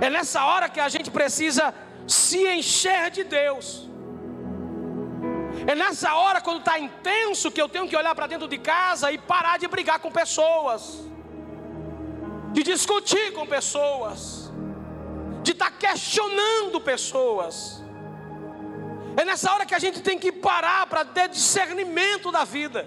É 0.00 0.10
nessa 0.10 0.44
hora 0.44 0.68
que 0.68 0.80
a 0.80 0.88
gente 0.88 1.10
precisa 1.10 1.74
se 2.06 2.46
encher 2.46 3.10
de 3.10 3.24
Deus. 3.24 3.88
É 5.66 5.74
nessa 5.74 6.14
hora, 6.14 6.40
quando 6.40 6.58
está 6.58 6.78
intenso, 6.78 7.50
que 7.50 7.60
eu 7.60 7.68
tenho 7.68 7.88
que 7.88 7.96
olhar 7.96 8.14
para 8.14 8.26
dentro 8.26 8.46
de 8.46 8.58
casa 8.58 9.10
e 9.10 9.18
parar 9.18 9.58
de 9.58 9.66
brigar 9.66 9.98
com 9.98 10.10
pessoas, 10.10 11.02
de 12.52 12.62
discutir 12.62 13.32
com 13.32 13.46
pessoas, 13.46 14.52
de 15.42 15.52
estar 15.52 15.70
tá 15.70 15.76
questionando 15.78 16.80
pessoas. 16.80 17.82
É 19.16 19.24
nessa 19.24 19.50
hora 19.52 19.64
que 19.64 19.74
a 19.74 19.78
gente 19.78 20.02
tem 20.02 20.18
que 20.18 20.30
parar 20.30 20.86
para 20.86 21.04
ter 21.04 21.28
discernimento 21.28 22.30
da 22.30 22.44
vida. 22.44 22.86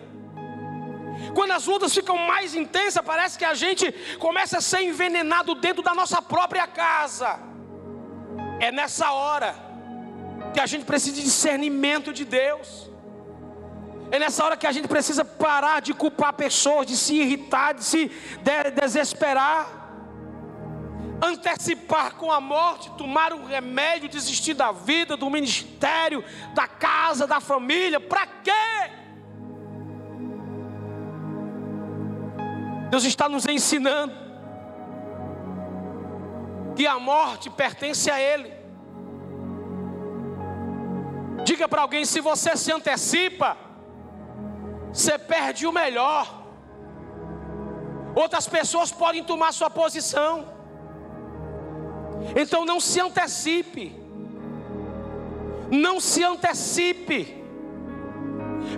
Quando 1.33 1.51
as 1.51 1.65
lutas 1.65 1.93
ficam 1.93 2.17
mais 2.17 2.55
intensas, 2.55 3.03
parece 3.03 3.37
que 3.37 3.45
a 3.45 3.53
gente 3.53 3.91
começa 4.19 4.59
a 4.59 4.61
ser 4.61 4.81
envenenado 4.81 5.55
dentro 5.55 5.81
da 5.81 5.93
nossa 5.93 6.21
própria 6.21 6.67
casa. 6.67 7.39
É 8.59 8.71
nessa 8.71 9.11
hora 9.11 9.55
que 10.53 10.59
a 10.59 10.65
gente 10.65 10.85
precisa 10.85 11.15
de 11.15 11.23
discernimento 11.23 12.13
de 12.13 12.25
Deus. 12.25 12.89
É 14.11 14.17
nessa 14.17 14.43
hora 14.43 14.57
que 14.57 14.65
a 14.65 14.71
gente 14.71 14.87
precisa 14.87 15.23
parar 15.23 15.81
de 15.81 15.93
culpar 15.93 16.33
pessoas, 16.33 16.85
de 16.85 16.95
se 16.95 17.15
irritar, 17.15 17.73
de 17.73 17.83
se 17.83 18.11
desesperar. 18.75 19.78
Antecipar 21.21 22.15
com 22.15 22.31
a 22.31 22.39
morte, 22.39 22.89
tomar 22.91 23.33
um 23.33 23.45
remédio, 23.45 24.07
desistir 24.07 24.53
da 24.53 24.71
vida, 24.71 25.17
do 25.17 25.29
ministério, 25.29 26.23
da 26.53 26.67
casa, 26.67 27.27
da 27.27 27.41
família. 27.41 27.99
Para 27.99 28.25
quê? 28.25 28.51
Deus 32.89 33.03
está 33.03 33.27
nos 33.29 33.45
ensinando 33.45 34.13
que 36.75 36.87
a 36.87 36.97
morte 36.97 37.49
pertence 37.49 38.09
a 38.09 38.19
Ele. 38.19 38.53
Diga 41.43 41.67
para 41.67 41.81
alguém: 41.81 42.05
se 42.05 42.21
você 42.21 42.55
se 42.55 42.71
antecipa, 42.71 43.57
você 44.93 45.17
perde 45.19 45.67
o 45.67 45.71
melhor. 45.71 46.39
Outras 48.15 48.47
pessoas 48.47 48.91
podem 48.91 49.23
tomar 49.23 49.51
sua 49.51 49.69
posição. 49.69 50.58
Então 52.35 52.65
não 52.65 52.79
se 52.79 52.99
antecipe. 52.99 53.95
Não 55.71 55.99
se 55.99 56.23
antecipe. 56.23 57.38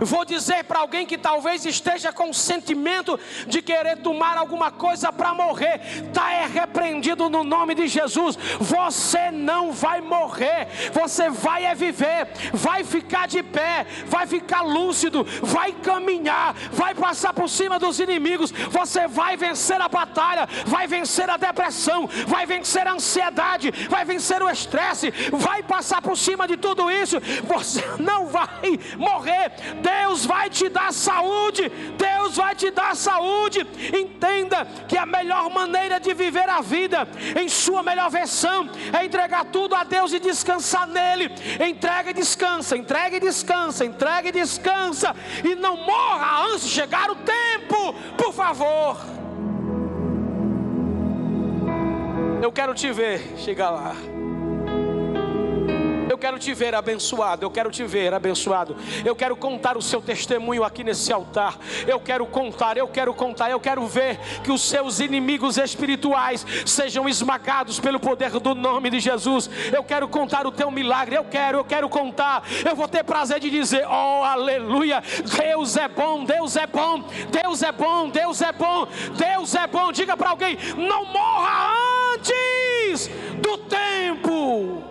Vou 0.03 0.25
dizer 0.25 0.63
para 0.63 0.79
alguém 0.79 1.05
que 1.05 1.17
talvez 1.17 1.63
esteja 1.63 2.11
com 2.11 2.31
o 2.31 2.33
sentimento 2.33 3.19
de 3.45 3.61
querer 3.61 3.97
tomar 3.97 4.35
alguma 4.35 4.71
coisa 4.71 5.13
para 5.13 5.31
morrer, 5.33 5.79
está 6.07 6.31
é 6.31 6.47
repreendido 6.47 7.29
no 7.29 7.43
nome 7.43 7.75
de 7.75 7.87
Jesus. 7.87 8.35
Você 8.59 9.29
não 9.29 9.71
vai 9.71 10.01
morrer, 10.01 10.67
você 10.91 11.29
vai 11.29 11.65
é 11.65 11.75
viver, 11.75 12.27
vai 12.51 12.83
ficar 12.83 13.27
de 13.27 13.43
pé, 13.43 13.85
vai 14.07 14.25
ficar 14.25 14.61
lúcido, 14.61 15.23
vai 15.43 15.71
caminhar, 15.71 16.55
vai 16.71 16.95
passar 16.95 17.31
por 17.31 17.47
cima 17.47 17.77
dos 17.77 17.99
inimigos. 17.99 18.51
Você 18.51 19.07
vai 19.07 19.37
vencer 19.37 19.79
a 19.79 19.87
batalha, 19.87 20.47
vai 20.65 20.87
vencer 20.87 21.29
a 21.29 21.37
depressão, 21.37 22.09
vai 22.27 22.47
vencer 22.47 22.87
a 22.87 22.93
ansiedade, 22.93 23.71
vai 23.87 24.03
vencer 24.03 24.41
o 24.41 24.49
estresse, 24.49 25.11
vai 25.31 25.61
passar 25.61 26.01
por 26.01 26.17
cima 26.17 26.47
de 26.47 26.57
tudo 26.57 26.89
isso. 26.89 27.17
Você 27.43 27.83
não 28.01 28.25
vai 28.25 28.79
morrer. 28.97 29.51
Deus 29.91 30.25
vai 30.25 30.49
te 30.49 30.69
dar 30.69 30.91
saúde, 30.91 31.69
Deus 31.97 32.35
vai 32.35 32.55
te 32.55 32.69
dar 32.71 32.95
saúde. 32.95 33.59
Entenda 34.03 34.65
que 34.87 34.97
a 34.97 35.05
melhor 35.05 35.49
maneira 35.49 35.99
de 35.99 36.13
viver 36.13 36.49
a 36.49 36.61
vida, 36.61 37.07
em 37.39 37.49
sua 37.49 37.81
melhor 37.83 38.09
versão, 38.09 38.69
é 38.97 39.05
entregar 39.05 39.45
tudo 39.45 39.75
a 39.75 39.83
Deus 39.83 40.13
e 40.13 40.19
descansar 40.19 40.87
nele. 40.87 41.31
Entrega 41.65 42.11
e 42.11 42.13
descansa, 42.13 42.77
entrega 42.77 43.17
e 43.17 43.19
descansa, 43.19 43.85
entrega 43.85 44.29
e 44.29 44.31
descansa, 44.31 45.15
e 45.43 45.55
não 45.55 45.77
morra 45.77 46.45
antes 46.47 46.63
de 46.63 46.69
chegar 46.69 47.09
o 47.09 47.15
tempo, 47.15 47.93
por 48.17 48.33
favor. 48.33 48.97
Eu 52.41 52.51
quero 52.51 52.73
te 52.73 52.91
ver 52.91 53.35
chegar 53.37 53.69
lá 53.69 54.10
quero 56.21 56.37
te 56.37 56.53
ver 56.53 56.75
abençoado, 56.75 57.43
eu 57.43 57.49
quero 57.49 57.71
te 57.71 57.83
ver 57.83 58.13
abençoado. 58.13 58.75
Eu 59.03 59.15
quero 59.15 59.35
contar 59.35 59.75
o 59.75 59.81
seu 59.81 59.99
testemunho 59.99 60.63
aqui 60.63 60.83
nesse 60.83 61.11
altar. 61.11 61.57
Eu 61.87 61.99
quero 61.99 62.27
contar, 62.27 62.77
eu 62.77 62.87
quero 62.87 63.11
contar, 63.11 63.49
eu 63.49 63.59
quero 63.59 63.87
ver 63.87 64.19
que 64.43 64.51
os 64.51 64.61
seus 64.61 64.99
inimigos 64.99 65.57
espirituais 65.57 66.45
sejam 66.63 67.09
esmagados 67.09 67.79
pelo 67.79 67.99
poder 67.99 68.29
do 68.39 68.53
nome 68.53 68.91
de 68.91 68.99
Jesus. 68.99 69.49
Eu 69.73 69.83
quero 69.83 70.07
contar 70.07 70.45
o 70.45 70.51
teu 70.51 70.69
milagre, 70.69 71.15
eu 71.15 71.23
quero, 71.23 71.57
eu 71.57 71.65
quero 71.65 71.89
contar. 71.89 72.43
Eu 72.63 72.75
vou 72.75 72.87
ter 72.87 73.03
prazer 73.03 73.39
de 73.39 73.49
dizer: 73.49 73.87
"Oh, 73.87 74.23
aleluia! 74.23 75.01
Deus 75.39 75.75
é 75.75 75.87
bom, 75.87 76.23
Deus 76.23 76.55
é 76.55 76.67
bom, 76.67 77.03
Deus 77.31 77.63
é 77.63 77.71
bom, 77.71 78.09
Deus 78.09 78.41
é 78.43 78.51
bom, 78.51 78.87
Deus 79.17 79.55
é 79.55 79.65
bom". 79.65 79.91
Diga 79.91 80.15
para 80.15 80.29
alguém: 80.29 80.55
"Não 80.77 81.05
morra 81.05 81.73
antes 82.13 83.09
do 83.41 83.57
tempo". 83.57 84.90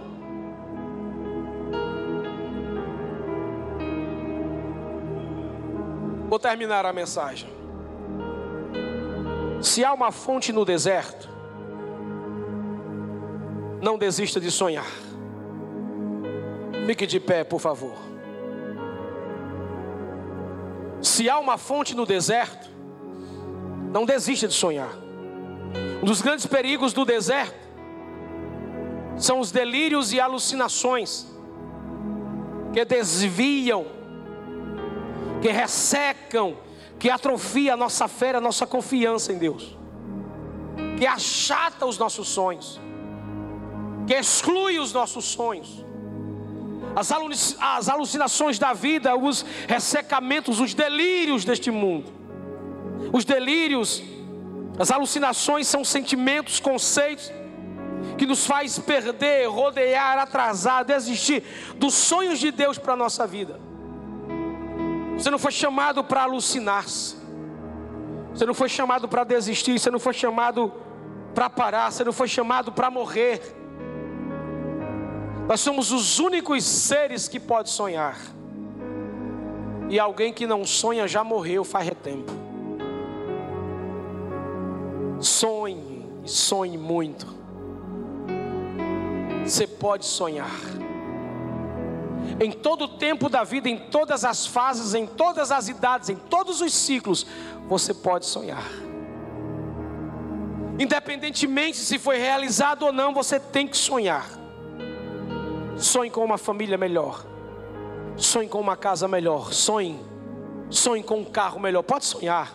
Vou 6.31 6.39
terminar 6.39 6.87
a 6.87 6.93
mensagem. 6.93 7.51
Se 9.61 9.85
há 9.85 9.93
uma 9.93 10.13
fonte 10.13 10.53
no 10.53 10.65
deserto, 10.65 11.29
não 13.83 13.99
desista 13.99 14.39
de 14.39 14.49
sonhar. 14.49 14.87
Fique 16.87 17.05
de 17.05 17.19
pé, 17.19 17.43
por 17.43 17.59
favor. 17.59 17.97
Se 21.03 21.29
há 21.29 21.37
uma 21.37 21.59
fonte 21.59 21.97
no 21.97 22.07
deserto, 22.07 22.71
não 23.93 24.07
desista 24.07 24.47
de 24.47 24.55
sonhar. 24.55 24.93
Um 26.01 26.05
dos 26.05 26.23
grandes 26.23 26.47
perigos 26.47 26.93
do 26.93 27.05
deserto 27.05 27.59
são 29.17 29.41
os 29.41 29.51
delírios 29.51 30.13
e 30.13 30.21
alucinações 30.21 31.27
que 32.73 32.85
desviam 32.85 33.99
que 35.41 35.49
ressecam, 35.49 36.57
que 36.99 37.09
atrofia 37.09 37.75
a 37.75 37.77
nossa 37.77 38.07
fé, 38.09 38.35
a 38.35 38.41
nossa 38.41 38.67
confiança 38.67 39.33
em 39.33 39.39
Deus, 39.39 39.77
que 40.99 41.07
achata 41.07 41.87
os 41.87 41.97
nossos 41.99 42.29
sonhos, 42.29 42.81
que 44.07 44.15
exclui 44.15 44.79
os 44.79 44.93
nossos 44.93 45.25
sonhos. 45.25 45.85
As 46.97 47.89
alucinações 47.89 48.59
da 48.59 48.73
vida, 48.73 49.15
os 49.15 49.45
ressecamentos, 49.69 50.59
os 50.59 50.75
delírios 50.75 51.45
deste 51.45 51.71
mundo. 51.71 52.11
Os 53.13 53.25
delírios, 53.25 54.03
as 54.79 54.91
alucinações 54.91 55.69
são 55.69 55.85
sentimentos, 55.85 56.59
conceitos 56.59 57.31
que 58.19 58.27
nos 58.27 58.45
faz 58.45 58.79
perder, 58.79 59.47
rodear, 59.49 60.19
atrasar, 60.19 60.85
desistir 60.85 61.45
dos 61.77 61.95
sonhos 61.95 62.41
de 62.41 62.51
Deus 62.51 62.77
para 62.77 62.95
a 62.95 62.97
nossa 62.97 63.27
vida. 63.27 63.61
Você 65.21 65.31
não 65.31 65.39
foi 65.39 65.53
chamado 65.53 66.03
para 66.03 66.23
alucinar-se. 66.23 67.15
Você 68.33 68.47
não 68.47 68.55
foi 68.55 68.71
chamado 68.71 69.07
para 69.07 69.23
desistir. 69.23 69.79
Você 69.79 69.91
não 69.91 69.99
foi 69.99 70.15
chamado 70.15 70.73
para 71.35 71.51
parar. 71.51 71.93
Você 71.93 72.03
não 72.03 72.13
foi 72.13 72.27
chamado 72.27 72.73
para 72.73 72.91
morrer. 72.91 73.39
Nós 75.47 75.61
somos 75.61 75.93
os 75.93 76.19
únicos 76.19 76.65
seres 76.65 77.29
que 77.29 77.39
pode 77.39 77.69
sonhar. 77.69 78.17
E 79.91 80.01
alguém 80.01 80.33
que 80.33 80.47
não 80.47 80.65
sonha 80.65 81.07
já 81.07 81.23
morreu 81.23 81.65
faz 81.65 81.91
tempo. 82.03 82.33
Sonhe, 85.21 86.09
sonhe 86.25 86.79
muito. 86.79 87.27
Você 89.45 89.67
pode 89.67 90.07
sonhar 90.07 90.80
em 92.39 92.53
todo 92.53 92.85
o 92.85 92.89
tempo 92.89 93.29
da 93.29 93.43
vida, 93.43 93.69
em 93.69 93.77
todas 93.77 94.25
as 94.25 94.47
fases, 94.47 94.95
em 94.95 95.07
todas 95.07 95.51
as 95.51 95.69
idades, 95.69 96.09
em 96.09 96.17
todos 96.17 96.61
os 96.61 96.73
ciclos, 96.73 97.27
você 97.69 97.93
pode 97.95 98.27
sonhar. 98.27 98.65
Independentemente 100.79 101.77
se 101.77 101.99
foi 101.99 102.17
realizado 102.17 102.87
ou 102.87 102.93
não, 102.93 103.13
você 103.13 103.39
tem 103.39 103.67
que 103.67 103.77
sonhar. 103.77 104.31
Sonhe 105.77 106.11
com 106.11 106.25
uma 106.25 106.39
família 106.39 106.79
melhor. 106.79 107.25
Sonhe 108.17 108.49
com 108.49 108.61
uma 108.61 108.77
casa 108.77 109.09
melhor. 109.09 109.53
Sonhe. 109.53 109.99
Sonhe 110.69 111.03
com 111.03 111.21
um 111.21 111.25
carro 111.25 111.59
melhor. 111.61 111.83
Pode 111.83 112.05
sonhar. 112.05 112.55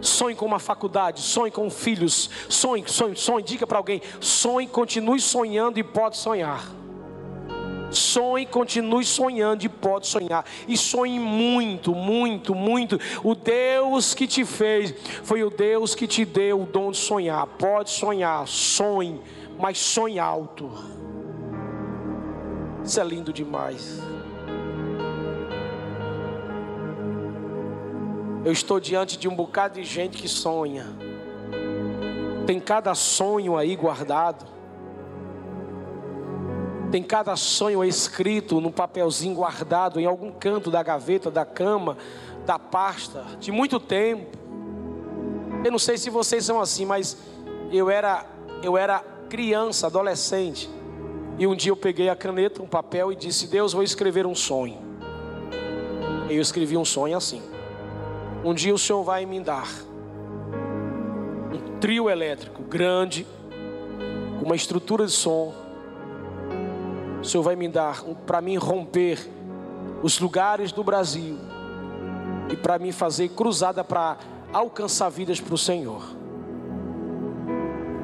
Sonhe 0.00 0.34
com 0.34 0.44
uma 0.44 0.58
faculdade. 0.58 1.20
Sonhe 1.20 1.50
com 1.50 1.68
filhos. 1.70 2.30
Sonhe, 2.48 2.84
sonhe, 2.86 3.16
sonhe. 3.16 3.44
Diga 3.44 3.66
para 3.66 3.78
alguém. 3.78 4.02
Sonhe, 4.20 4.66
continue 4.66 5.20
sonhando 5.20 5.78
e 5.78 5.82
pode 5.82 6.16
sonhar. 6.16 6.62
Sonhe, 7.92 8.46
continue 8.46 9.04
sonhando 9.04 9.64
e 9.64 9.68
pode 9.68 10.06
sonhar. 10.06 10.44
E 10.66 10.76
sonhe 10.76 11.18
muito, 11.18 11.94
muito, 11.94 12.54
muito. 12.54 12.98
O 13.22 13.34
Deus 13.34 14.14
que 14.14 14.26
te 14.26 14.44
fez 14.44 14.94
foi 15.22 15.42
o 15.44 15.50
Deus 15.50 15.94
que 15.94 16.06
te 16.06 16.24
deu 16.24 16.62
o 16.62 16.66
dom 16.66 16.90
de 16.90 16.98
sonhar. 16.98 17.46
Pode 17.46 17.90
sonhar, 17.90 18.46
sonhe, 18.48 19.20
mas 19.58 19.78
sonhe 19.78 20.18
alto. 20.18 20.70
Isso 22.84 23.00
é 23.00 23.04
lindo 23.04 23.32
demais. 23.32 24.00
Eu 28.44 28.50
estou 28.50 28.80
diante 28.80 29.16
de 29.16 29.28
um 29.28 29.36
bocado 29.36 29.74
de 29.74 29.84
gente 29.84 30.18
que 30.18 30.26
sonha. 30.26 30.86
Tem 32.44 32.58
cada 32.58 32.92
sonho 32.94 33.56
aí 33.56 33.76
guardado. 33.76 34.61
Tem 36.92 37.02
cada 37.02 37.34
sonho 37.36 37.82
escrito 37.82 38.60
num 38.60 38.70
papelzinho 38.70 39.34
guardado 39.34 39.98
em 39.98 40.04
algum 40.04 40.30
canto 40.30 40.70
da 40.70 40.82
gaveta, 40.82 41.30
da 41.30 41.42
cama, 41.42 41.96
da 42.44 42.58
pasta 42.58 43.24
de 43.40 43.50
muito 43.50 43.80
tempo. 43.80 44.36
Eu 45.64 45.72
não 45.72 45.78
sei 45.78 45.96
se 45.96 46.10
vocês 46.10 46.44
são 46.44 46.60
assim, 46.60 46.84
mas 46.84 47.16
eu 47.72 47.88
era 47.88 48.26
eu 48.62 48.76
era 48.76 49.02
criança, 49.30 49.86
adolescente. 49.86 50.68
E 51.38 51.46
um 51.46 51.56
dia 51.56 51.72
eu 51.72 51.76
peguei 51.76 52.10
a 52.10 52.14
caneta, 52.14 52.62
um 52.62 52.66
papel 52.66 53.10
e 53.10 53.16
disse: 53.16 53.46
"Deus, 53.46 53.72
vou 53.72 53.82
escrever 53.82 54.26
um 54.26 54.34
sonho". 54.34 54.78
E 56.28 56.34
eu 56.34 56.42
escrevi 56.42 56.76
um 56.76 56.84
sonho 56.84 57.16
assim: 57.16 57.40
Um 58.44 58.52
dia 58.52 58.74
o 58.74 58.78
Senhor 58.78 59.02
vai 59.02 59.24
me 59.24 59.40
dar 59.40 59.66
um 61.50 61.78
trio 61.80 62.10
elétrico 62.10 62.62
grande, 62.62 63.26
com 64.38 64.44
uma 64.44 64.56
estrutura 64.56 65.06
de 65.06 65.12
som. 65.12 65.61
O 67.22 67.24
Senhor 67.24 67.44
vai 67.44 67.54
me 67.54 67.68
dar 67.68 68.02
para 68.26 68.40
mim 68.40 68.56
romper 68.56 69.30
os 70.02 70.18
lugares 70.18 70.72
do 70.72 70.82
Brasil 70.82 71.38
e 72.50 72.56
para 72.56 72.80
mim 72.80 72.90
fazer 72.90 73.28
cruzada 73.28 73.84
para 73.84 74.18
alcançar 74.52 75.08
vidas 75.08 75.40
para 75.40 75.54
o 75.54 75.58
Senhor. 75.58 76.02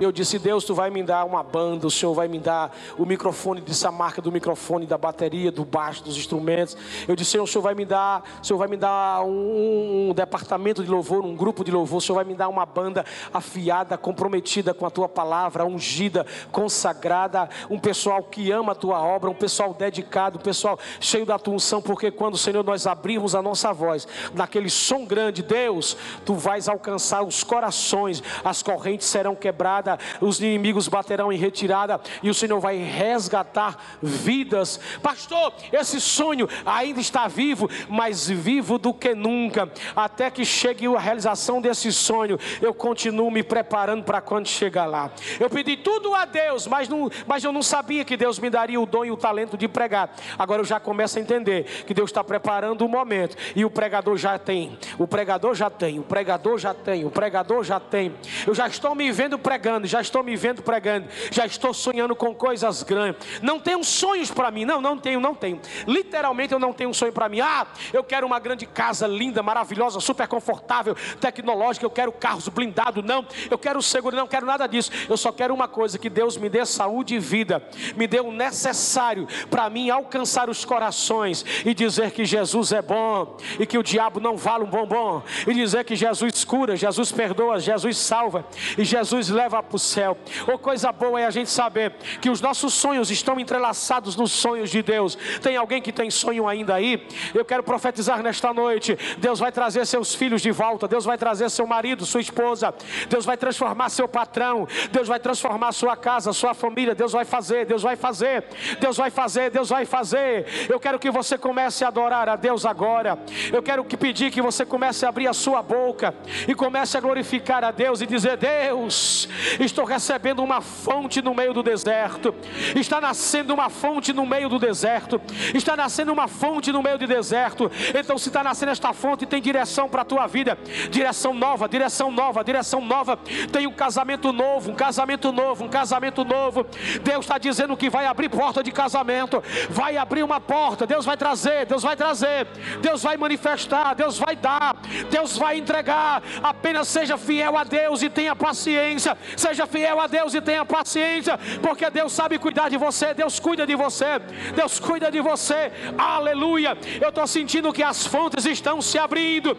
Eu 0.01 0.13
disse, 0.13 0.39
Deus, 0.39 0.65
tu 0.65 0.75
vai 0.75 0.91
me 0.91 1.03
dar 1.03 1.25
uma 1.25 1.43
banda, 1.43 1.85
o 1.87 1.91
Senhor 1.91 2.15
vai 2.15 2.29
me 2.29 2.39
dar 2.39 2.73
o 2.97 3.05
microfone 3.05 3.61
dessa 3.61 3.91
marca 3.91 4.23
do 4.23 4.31
microfone, 4.31 4.87
da 4.87 4.97
bateria, 4.97 5.51
do 5.51 5.65
baixo, 5.65 6.05
dos 6.05 6.17
instrumentos. 6.17 6.77
Eu 7.09 7.17
disse, 7.17 7.33
Senhor, 7.33 7.43
o 7.43 7.47
Senhor 7.49 7.63
vai 7.63 7.75
me 7.75 7.85
dar, 7.85 8.23
o 8.41 8.47
Senhor 8.47 8.59
vai 8.59 8.69
me 8.69 8.77
dar 8.77 9.23
um, 9.25 10.11
um 10.11 10.15
departamento 10.15 10.85
de 10.85 10.91
louvor, 10.91 11.25
um 11.25 11.35
grupo 11.35 11.65
de 11.65 11.73
louvor, 11.73 11.99
o 11.99 12.01
Senhor 12.01 12.15
vai 12.15 12.25
me 12.25 12.35
dar 12.35 12.49
uma 12.49 12.65
banda 12.65 13.05
afiada, 13.35 13.99
comprometida 13.99 14.73
com 14.73 14.87
a 14.87 14.91
tua 14.91 15.09
palavra, 15.09 15.67
ungida, 15.67 16.25
consagrada, 16.53 17.49
um 17.69 17.79
pessoal 17.79 18.23
que 18.23 18.53
ama 18.53 18.73
a 18.73 18.77
tua 18.77 19.03
obra, 19.03 19.29
um 19.29 19.35
pessoal 19.35 19.75
dedicado, 19.75 20.39
um 20.39 20.43
pessoal 20.43 20.79
cheio 21.01 21.27
da 21.27 21.41
tua 21.41 21.55
unção, 21.55 21.83
porque 21.83 22.13
quando, 22.13 22.39
Senhor, 22.39 22.63
nós 22.63 22.87
abrirmos 22.87 23.35
a 23.35 23.43
nossa 23.43 23.73
voz, 23.73 24.07
naquele 24.33 24.71
som 24.71 25.05
grande, 25.05 25.43
Deus, 25.43 25.97
tu 26.25 26.35
vais 26.35 26.69
alcançar 26.69 27.25
os 27.25 27.43
corações, 27.43 28.23
as 28.45 28.63
correntes 28.63 29.09
serão 29.09 29.35
quebradas 29.35 29.88
os 30.21 30.41
inimigos 30.41 30.89
baterão 30.89 31.33
em 31.33 31.39
retirada 31.39 32.01
e 32.23 32.29
o 32.29 32.35
Senhor 32.35 32.59
vai 32.59 32.77
resgatar 32.77 33.77
vidas. 34.03 34.81
Pastor, 35.03 35.53
esse 35.73 36.01
sonho 36.01 36.49
ainda 36.67 37.01
está 37.01 37.29
vivo, 37.29 37.71
mais 37.89 38.29
vivo 38.29 38.79
do 38.79 38.93
que 38.93 39.15
nunca. 39.15 39.71
Até 39.95 40.31
que 40.31 40.45
chegue 40.45 40.87
a 40.87 40.99
realização 40.99 41.61
desse 41.61 41.93
sonho, 41.93 42.39
eu 42.61 42.75
continuo 42.75 43.31
me 43.31 43.43
preparando 43.43 44.05
para 44.05 44.21
quando 44.21 44.49
chegar 44.49 44.87
lá. 44.87 45.11
Eu 45.39 45.49
pedi 45.49 45.77
tudo 45.77 46.15
a 46.15 46.25
Deus, 46.25 46.67
mas, 46.67 46.89
não, 46.89 47.11
mas 47.27 47.45
eu 47.45 47.53
não 47.53 47.63
sabia 47.63 48.05
que 48.05 48.17
Deus 48.17 48.39
me 48.39 48.51
daria 48.51 48.81
o 48.81 48.87
dom 48.87 49.05
e 49.05 49.11
o 49.11 49.17
talento 49.17 49.57
de 49.57 49.69
pregar. 49.69 50.15
Agora 50.39 50.61
eu 50.61 50.65
já 50.65 50.81
começo 50.81 51.19
a 51.19 51.23
entender 51.23 51.65
que 51.87 51.95
Deus 51.95 52.11
está 52.11 52.25
preparando 52.25 52.85
o 52.85 52.89
momento 52.89 53.37
e 53.55 53.65
o 53.65 53.71
pregador 53.71 54.17
já 54.17 54.39
tem. 54.39 54.79
O 54.99 55.07
pregador 55.07 55.55
já 55.55 55.71
tem, 55.71 55.99
o 55.99 56.03
pregador 56.03 56.59
já 56.59 56.75
tem, 56.75 57.05
o 57.05 57.11
pregador 57.11 57.65
já 57.65 57.79
tem. 57.79 58.15
Eu 58.47 58.55
já 58.55 58.67
estou 58.67 58.95
me 58.95 59.11
vendo 59.13 59.39
pregando 59.39 59.78
pregando, 59.79 59.87
já 59.87 60.01
estou 60.01 60.23
me 60.23 60.37
vendo 60.37 60.63
pregando, 60.63 61.09
já 61.31 61.47
estou 61.47 61.73
sonhando 61.73 62.15
com 62.17 62.35
coisas 62.35 62.83
grandes. 62.83 63.41
Não 63.41 63.61
tenho 63.61 63.83
sonhos 63.85 64.31
para 64.31 64.51
mim, 64.51 64.65
não, 64.65 64.81
não 64.81 64.99
tenho, 64.99 65.21
não 65.21 65.35
tenho. 65.35 65.61
Literalmente 65.87 66.53
eu 66.53 66.59
não 66.59 66.73
tenho 66.73 66.91
um 66.91 66.95
sonho 66.95 67.13
para 67.13 67.29
mim. 67.29 67.41
Ah, 67.41 67.67
eu 67.93 68.03
quero 68.03 68.27
uma 68.27 68.39
grande 68.39 68.67
casa 68.67 69.07
linda, 69.07 69.43
maravilhosa, 69.43 70.01
super 70.01 70.27
confortável, 70.27 70.97
tecnológica, 71.21 71.85
eu 71.85 71.91
quero 71.91 72.13
carros 72.13 72.49
blindados, 72.49 73.05
não. 73.05 73.25
Eu 73.51 73.59
quero 73.59 73.81
seguro, 73.83 74.17
não 74.17 74.27
quero 74.27 74.47
nada 74.47 74.67
disso. 74.67 74.91
Eu 75.09 75.17
só 75.17 75.31
quero 75.33 75.55
uma 75.55 75.69
coisa, 75.69 75.99
que 75.99 76.11
Deus 76.11 76.37
me 76.37 76.49
dê 76.49 76.65
saúde 76.65 77.15
e 77.15 77.19
vida, 77.19 77.63
me 77.97 78.07
dê 78.07 78.21
o 78.21 78.33
necessário 78.33 79.27
para 79.51 79.69
mim 79.71 79.91
alcançar 79.91 80.49
os 80.49 80.65
corações 80.65 81.45
e 81.65 81.75
dizer 81.75 82.11
que 82.11 82.25
Jesus 82.25 82.73
é 82.73 82.83
bom 82.83 83.37
e 83.59 83.67
que 83.67 83.79
o 83.79 83.83
diabo 83.83 84.21
não 84.21 84.37
vale 84.37 84.65
um 84.65 84.71
bombom 84.71 85.23
e 85.47 85.55
dizer 85.55 85.85
que 85.85 85.97
Jesus 85.97 86.45
cura, 86.45 86.77
Jesus 86.77 87.13
perdoa, 87.13 87.61
Jesus 87.61 87.97
salva 87.97 88.45
e 88.77 88.85
Jesus 88.85 89.29
leva 89.29 89.59
para 89.69 89.77
o 89.77 89.79
céu. 89.79 90.17
Ou 90.47 90.59
coisa 90.59 90.91
boa 90.91 91.21
é 91.21 91.27
a 91.27 91.31
gente 91.31 91.51
saber 91.51 91.93
que 92.21 92.31
os 92.31 92.41
nossos 92.41 92.75
sonhos 92.75 93.11
estão 93.11 93.39
entrelaçados 93.39 94.17
nos 94.17 94.33
sonhos 94.33 94.71
de 94.71 94.83
Deus. 94.83 95.17
Tem 95.43 95.57
alguém 95.57 95.81
que 95.81 95.93
tem 95.93 96.11
sonho 96.11 96.49
ainda 96.49 96.75
aí? 96.75 97.07
Eu 97.35 97.45
quero 97.45 97.63
profetizar 97.63 98.23
nesta 98.23 98.53
noite. 98.53 98.99
Deus 99.19 99.39
vai 99.39 99.53
trazer 99.53 99.87
seus 99.87 100.15
filhos 100.15 100.43
de 100.43 100.51
volta. 100.51 100.89
Deus 100.89 101.05
vai 101.05 101.19
trazer 101.19 101.51
seu 101.51 101.67
marido, 101.67 102.05
sua 102.05 102.21
esposa. 102.21 102.75
Deus 103.09 103.25
vai 103.25 103.37
transformar 103.37 103.89
seu 103.91 104.09
patrão. 104.09 104.67
Deus 104.91 105.07
vai 105.07 105.21
transformar 105.21 105.73
sua 105.73 105.97
casa, 105.97 106.33
sua 106.33 106.55
família. 106.55 106.95
Deus 106.95 107.13
vai 107.13 107.25
fazer, 107.25 107.67
Deus 107.67 107.83
vai 107.83 107.97
fazer. 107.97 108.45
Deus 108.81 108.97
vai 108.97 109.11
fazer, 109.11 109.51
Deus 109.51 109.69
vai 109.69 109.85
fazer. 109.85 110.47
Eu 110.69 110.81
quero 110.81 110.99
que 110.99 111.11
você 111.11 111.37
comece 111.37 111.85
a 111.85 111.89
adorar 111.89 112.29
a 112.29 112.37
Deus 112.37 112.65
agora. 112.65 113.19
Eu 113.53 113.63
quero 113.63 113.85
que 113.85 113.97
pedir 113.97 114.31
que 114.31 114.41
você 114.41 114.65
comece 114.65 115.05
a 115.05 115.09
abrir 115.09 115.29
a 115.29 115.33
sua 115.33 115.63
boca 115.63 116.15
e 116.47 116.55
comece 116.55 116.97
a 116.97 117.01
glorificar 117.01 117.65
a 117.65 117.71
Deus 117.71 118.01
e 118.01 118.07
dizer: 118.07 118.37
Deus, 118.37 119.29
Estou 119.59 119.85
recebendo 119.85 120.43
uma 120.43 120.61
fonte 120.61 121.21
no 121.21 121.35
meio 121.35 121.53
do 121.53 121.63
deserto. 121.63 122.35
Está 122.77 123.01
nascendo 123.01 123.53
uma 123.55 123.69
fonte 123.69 124.13
no 124.13 124.27
meio 124.27 124.49
do 124.49 124.59
deserto. 124.59 125.21
Está 125.55 125.77
nascendo 125.77 126.13
uma 126.13 126.29
fonte 126.29 126.73
no 126.73 126.83
meio 126.83 126.99
do 126.99 127.07
deserto. 127.07 127.71
Então, 127.95 128.19
se 128.19 128.29
está 128.29 128.43
nascendo 128.43 128.73
esta 128.73 128.93
fonte, 128.93 129.27
tem 129.27 129.41
direção 129.41 129.89
para 129.89 130.03
a 130.03 130.05
tua 130.05 130.27
vida. 130.27 130.59
Direção 130.91 131.35
nova, 131.35 131.69
direção 131.69 132.11
nova, 132.11 132.45
direção 132.45 132.81
nova. 132.81 133.19
Tem 133.51 133.67
um 133.67 133.73
casamento 133.73 134.33
novo, 134.33 134.71
um 134.71 134.75
casamento 134.75 135.33
novo, 135.33 135.65
um 135.65 135.69
casamento 135.69 136.25
novo. 136.25 136.67
Deus 137.03 137.25
está 137.25 137.39
dizendo 137.39 137.77
que 137.77 137.91
vai 137.91 138.07
abrir 138.07 138.29
porta 138.29 138.63
de 138.63 138.71
casamento. 138.71 139.43
Vai 139.71 139.97
abrir 139.97 140.23
uma 140.23 140.41
porta. 140.41 140.87
Deus 140.87 141.05
vai 141.05 141.17
trazer, 141.17 141.67
Deus 141.67 141.83
vai 141.83 141.97
trazer. 141.97 142.47
Deus 142.81 143.03
vai 143.03 143.17
manifestar, 143.17 143.95
Deus 143.95 144.19
vai 144.19 144.37
dar. 144.37 144.77
Deus 145.11 145.37
vai 145.37 145.59
entregar. 145.59 146.23
Apenas 146.43 146.89
seja 146.89 147.17
fiel 147.17 147.57
a 147.57 147.65
Deus 147.65 148.03
e 148.03 148.09
tenha 148.09 148.35
paciência. 148.37 149.17
Seja 149.49 149.67
fiel 149.67 149.99
a 149.99 150.07
Deus 150.07 150.35
e 150.35 150.43
tenha 150.43 150.63
paciência, 150.63 151.39
porque 151.63 151.89
Deus 151.89 152.13
sabe 152.13 152.39
cuidar 152.39 152.69
de 152.69 152.77
você, 152.77 153.15
Deus 153.15 153.41
cuida 153.41 153.67
de 153.67 153.75
você, 153.75 154.19
Deus 154.55 154.79
cuida 154.79 155.11
de 155.11 155.23
você. 155.23 155.73
Aleluia. 155.97 156.77
Eu 157.01 157.09
estou 157.09 157.27
sentindo 157.27 157.73
que 157.73 157.83
as 157.83 158.07
fontes 158.07 158.45
estão 158.45 158.83
se 158.83 158.99
abrindo, 158.99 159.57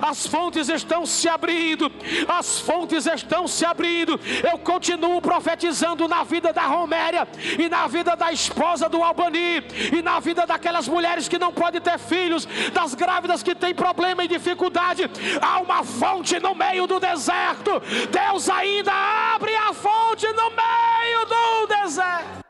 as 0.00 0.28
fontes 0.28 0.68
estão 0.68 1.04
se 1.04 1.28
abrindo, 1.28 1.90
as 2.28 2.60
fontes 2.60 3.04
estão 3.04 3.48
se 3.48 3.64
abrindo. 3.64 4.20
Eu 4.48 4.58
continuo 4.58 5.20
profetizando 5.20 6.06
na 6.06 6.22
vida 6.22 6.52
da 6.52 6.62
Roméria 6.62 7.26
e 7.58 7.68
na 7.68 7.88
vida 7.88 8.14
da 8.14 8.30
esposa 8.30 8.88
do 8.88 9.02
Albani 9.02 9.64
e 9.92 10.00
na 10.02 10.20
vida 10.20 10.46
daquelas 10.46 10.86
mulheres 10.86 11.26
que 11.26 11.36
não 11.36 11.52
podem 11.52 11.80
ter 11.80 11.98
filhos, 11.98 12.46
das 12.72 12.94
grávidas 12.94 13.42
que 13.42 13.56
têm 13.56 13.74
problema 13.74 14.22
e 14.22 14.28
dificuldade. 14.28 15.10
Há 15.40 15.58
uma 15.58 15.82
fonte 15.82 16.38
no 16.38 16.54
meio 16.54 16.86
do 16.86 17.00
deserto. 17.00 17.82
Deus 18.08 18.48
ainda 18.48 18.92
abre 19.34 19.54
a 19.56 19.72
fonte 19.72 20.26
no 20.32 20.50
meio 20.50 21.26
do 21.26 21.66
deserto. 21.66 22.41